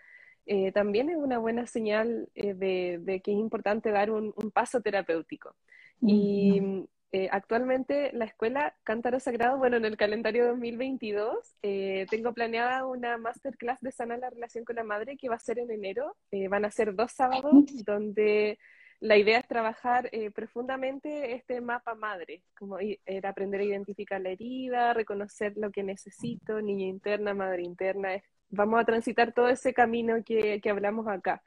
[0.46, 5.54] Eh, también es una buena señal de, que es importante dar un, paso terapéutico.
[6.00, 12.86] Y eh, actualmente la escuela Cántaro Sagrado, bueno, en el calendario 2022 eh, tengo planeada
[12.86, 16.16] una masterclass de sana la relación con la madre que va a ser en enero.
[16.30, 17.52] Eh, van a ser dos sábados
[17.84, 18.58] donde
[19.00, 24.92] la idea es trabajar profundamente este mapa madre, como era aprender a identificar la herida,
[24.92, 28.10] reconocer lo que necesito, niña interna, madre interna.
[28.50, 31.42] vamos a transitar todo ese camino que, que hablamos acá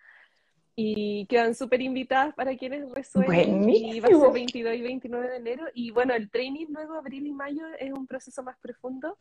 [0.76, 5.38] y quedan súper invitadas para quienes resuelven y va a ser 22 y 29 de
[5.38, 9.18] enero y bueno, el training luego abril y mayo es un proceso más profundo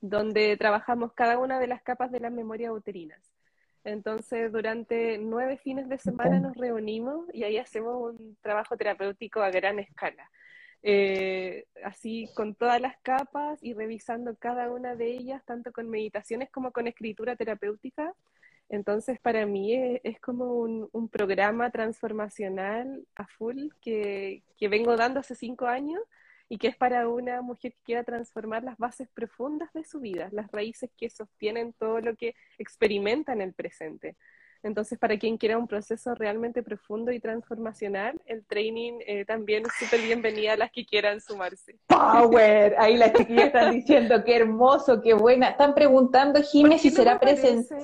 [0.00, 3.20] donde trabajamos cada una de las capas de las memorias uterinas.
[3.84, 9.50] Entonces, durante nueve fines de semana nos reunimos y ahí hacemos un trabajo terapéutico a
[9.50, 10.28] gran escala.
[10.82, 16.50] Eh, así con todas las capas y revisando cada una de ellas, tanto con meditaciones
[16.50, 18.12] como con escritura terapéutica,
[18.68, 25.66] entonces, para mí es, como un, programa transformacional a full que, vengo dando hace cinco
[25.66, 26.02] años
[26.48, 30.28] y que es para una mujer que quiera transformar las bases profundas de su vida,
[30.32, 34.16] las raíces que sostienen todo lo que experimenta en el presente.
[34.62, 39.72] Entonces, para quien quiera un proceso realmente profundo y transformacional, el training eh, también es
[39.78, 41.76] súper bienvenida a las que quieran sumarse.
[41.86, 45.50] Power, ahí las chiquillas están diciendo qué hermoso, qué buena.
[45.50, 47.76] Están preguntando, Jiménez, si será presente.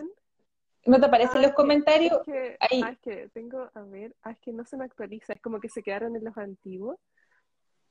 [0.85, 2.13] ¿No te aparecen ah, los comentarios?
[2.13, 2.83] Es que, Ahí.
[2.85, 5.61] Ah, es que tengo, a ver, ah, es que no se me actualiza, es como
[5.61, 6.99] que se quedaron en los antiguos.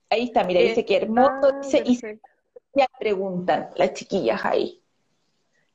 [0.09, 2.19] Ahí está, mira, dice que hermoso, ah, dice,
[2.73, 4.80] y ya preguntan las chiquillas ahí.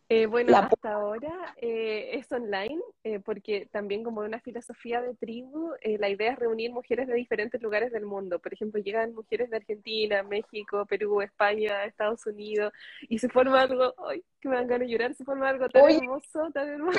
[0.08, 5.72] Eh, bueno, hasta ahora eh, es online, eh, porque también como una filosofía de tribu,
[5.98, 8.38] la idea es reunir mujeres de diferentes lugares del mundo.
[8.38, 12.72] Por ejemplo, llegan mujeres de Argentina, México, Perú, España, Estados Unidos,
[13.08, 15.90] y se forma algo, ay, que me dan ganas de llorar, se forma algo tan
[15.90, 16.98] hermoso, tan hermoso.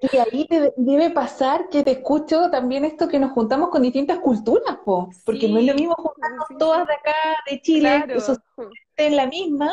[0.00, 0.46] Y ahí
[0.76, 5.48] debe pasar que te escucho también esto que nos juntamos con distintas culturas, po, porque
[5.48, 7.16] no es lo mismo juntarnos todas de acá,
[7.50, 8.36] de Chile, eso
[8.96, 9.72] en la misma,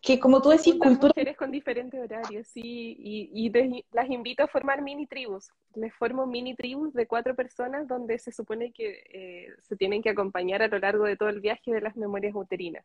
[0.00, 1.12] que como tú decís, cultura...
[1.14, 3.52] mujeres con diferentes horarios, sí, y,
[3.92, 5.50] las invito a formar mini tribus.
[5.74, 10.10] Les formo mini tribus de cuatro personas donde se supone que eh, se tienen que
[10.10, 12.84] acompañar a lo largo de todo el viaje de las memorias uterinas.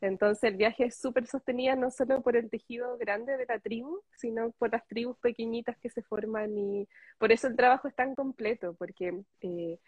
[0.00, 4.02] Entonces el viaje es súper sostenido no solo por el tejido grande de la tribu,
[4.16, 6.86] sino por las tribus pequeñitas que se forman y
[7.18, 9.78] por eso el trabajo es tan completo, porque eh,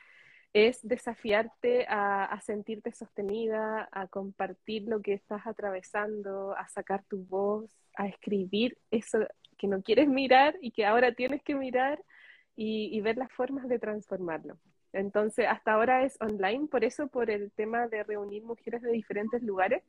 [0.52, 7.70] es desafiarte a, sentirte sostenida, a compartir lo que estás atravesando, a sacar tu voz,
[7.94, 9.18] a escribir eso
[9.58, 12.02] que no quieres mirar y que ahora tienes que mirar
[12.56, 14.56] y, ver las formas de transformarlo.
[14.92, 19.42] Entonces, hasta ahora es online, por eso, por el tema de reunir mujeres de diferentes
[19.42, 19.82] lugares,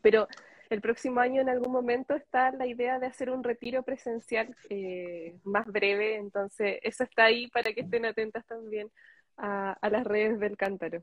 [0.00, 0.26] pero
[0.70, 5.36] el próximo año en algún momento está la idea de hacer un retiro presencial eh,
[5.44, 8.90] más breve, entonces eso está ahí para que estén atentas también
[9.36, 11.02] a, las redes del cántaro.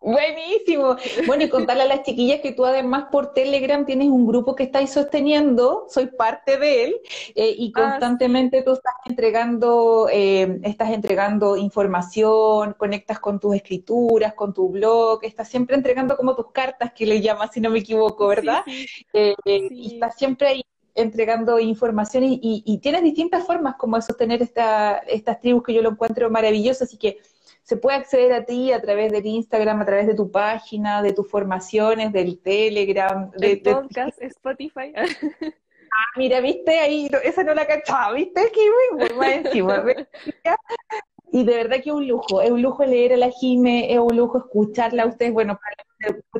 [0.00, 0.96] Buenísimo.
[1.26, 4.64] Bueno, y contarle a las chiquillas que tú además por Telegram tienes un grupo que
[4.64, 6.96] estáis sosteniendo, soy parte de él,
[7.34, 14.34] eh, y ah, constantemente tú estás entregando, eh, estás entregando información, conectas con tus escrituras,
[14.34, 17.78] con tu blog, estás siempre entregando como tus cartas que le llamas, si no me
[17.78, 18.64] equivoco, ¿verdad?
[19.12, 20.62] Eh, y estás siempre ahí
[20.96, 25.90] entregando información y, tienes distintas formas como de sostener esta, estas tribus que yo lo
[25.90, 27.18] encuentro maravilloso, así que
[27.66, 31.12] se puede acceder a ti a través del Instagram, a través de tu página, de
[31.12, 34.92] tus formaciones, del Telegram, de podcast, Spotify.
[35.98, 39.82] Ah, mira, viste ahí, esa no la cachaba, viste, es que muy encima.
[41.32, 43.98] Y de verdad que es un lujo, es un lujo leer a la Jime, es
[43.98, 45.85] un lujo escucharla a ustedes, bueno, para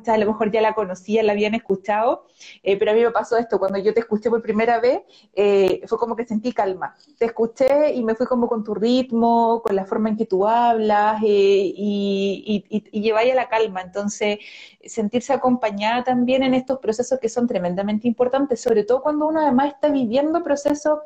[0.07, 2.26] a lo mejor ya la conocían, la habían escuchado,
[2.62, 5.02] eh, pero a mí me pasó esto, cuando yo te escuché por primera vez,
[5.34, 6.94] eh, fue como que sentí calma.
[7.18, 10.46] Te escuché y me fui como con tu ritmo, con la forma en que tú
[10.46, 13.80] hablas eh, y, y, y, a la calma.
[13.80, 14.38] Entonces,
[14.84, 19.74] sentirse acompañada también en estos procesos que son tremendamente importantes, sobre todo cuando uno además
[19.74, 21.00] está viviendo procesos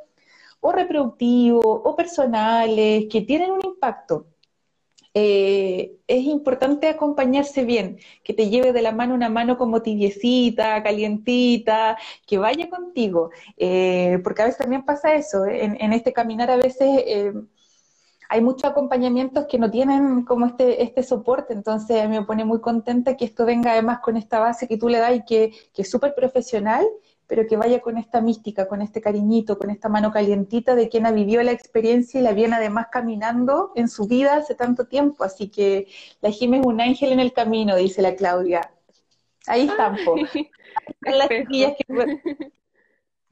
[0.61, 4.27] o reproductivos o personales que tienen un impacto.
[5.13, 10.83] Eh, es importante acompañarse bien, que te lleve de la mano una mano como tibiecita,
[10.83, 15.65] calientita, que vaya contigo, eh, porque a veces también pasa eso, ¿eh?
[15.65, 17.05] en, este caminar a veces
[18.31, 23.17] hay muchos acompañamientos que no tienen como este, este soporte, entonces me pone muy contenta
[23.17, 25.91] que esto venga además con esta base que tú le das y que, que es
[25.91, 26.87] súper profesional
[27.31, 31.07] pero que vaya con esta mística, con este cariñito, con esta mano calientita de quien
[31.07, 35.23] ha vivido la experiencia y la viene además caminando en su vida hace tanto tiempo.
[35.23, 35.87] Así que
[36.21, 38.73] la Jimé es un ángel en el camino, dice la Claudia.
[39.47, 39.97] Ahí están,
[41.03, 41.75] las chiquillas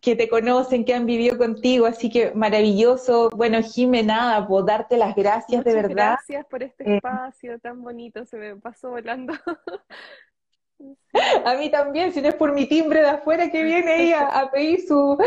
[0.01, 3.31] que, te conocen, que han vivido contigo, así que maravilloso.
[3.31, 6.19] Bueno, Jimé, nada, por darte las gracias de verdad.
[6.19, 9.35] Gracias por este eh, espacio tan bonito, se me pasó volando.
[11.45, 14.49] A mí también, si no es por mi timbre de afuera que viene ahí a,
[14.53, 15.19] pedir su,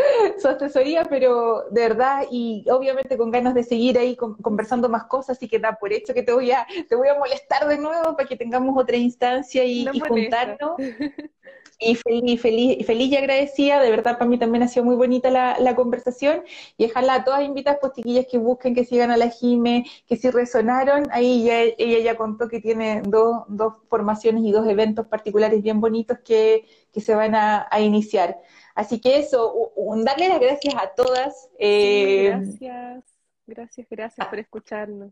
[0.47, 5.49] asesoría, pero de verdad, y obviamente con ganas de seguir ahí conversando más cosas, y
[5.49, 8.27] que da por hecho que te voy a, te voy a molestar de nuevo para
[8.27, 10.75] que tengamos otra instancia y, y juntarnos.
[11.83, 15.31] Y feliz, feliz, feliz y agradecida, de verdad para mí también ha sido muy bonita
[15.31, 16.43] la, la conversación
[16.77, 17.93] y dejarla a todas invitadas pues
[18.27, 22.61] que busquen, que sigan a la Jime, que si resonaron, ahí ella ya contó que
[22.61, 27.67] tiene dos, dos formaciones y dos eventos particulares bien bonitos que, que se van a,
[27.71, 28.39] a iniciar.
[28.75, 31.49] Así que eso, un, darle las gracias a todas.
[31.57, 33.03] Eh, gracias,
[33.47, 35.11] gracias, gracias por escucharnos.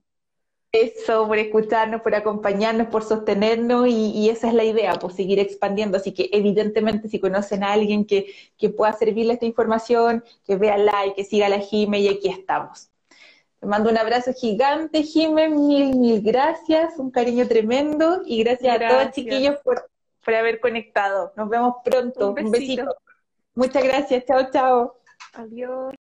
[0.71, 5.97] Eso, por escucharnos, por acompañarnos, por sostenernos y, esa es la idea, pues seguir expandiendo.
[5.97, 10.77] Así que evidentemente si conocen a alguien que, que pueda servirle esta información, que vea
[10.77, 12.91] like, que siga la Jime y aquí estamos.
[13.59, 18.87] Te mando un abrazo gigante, Jime, mil, mil gracias, un cariño tremendo y gracias, a
[18.87, 19.89] todos chiquillos por,
[20.23, 21.33] por haber conectado.
[21.35, 22.35] Nos vemos pronto.
[22.37, 22.95] Un besito.
[23.55, 24.95] Muchas gracias, chao, chao.
[25.33, 25.95] Adiós.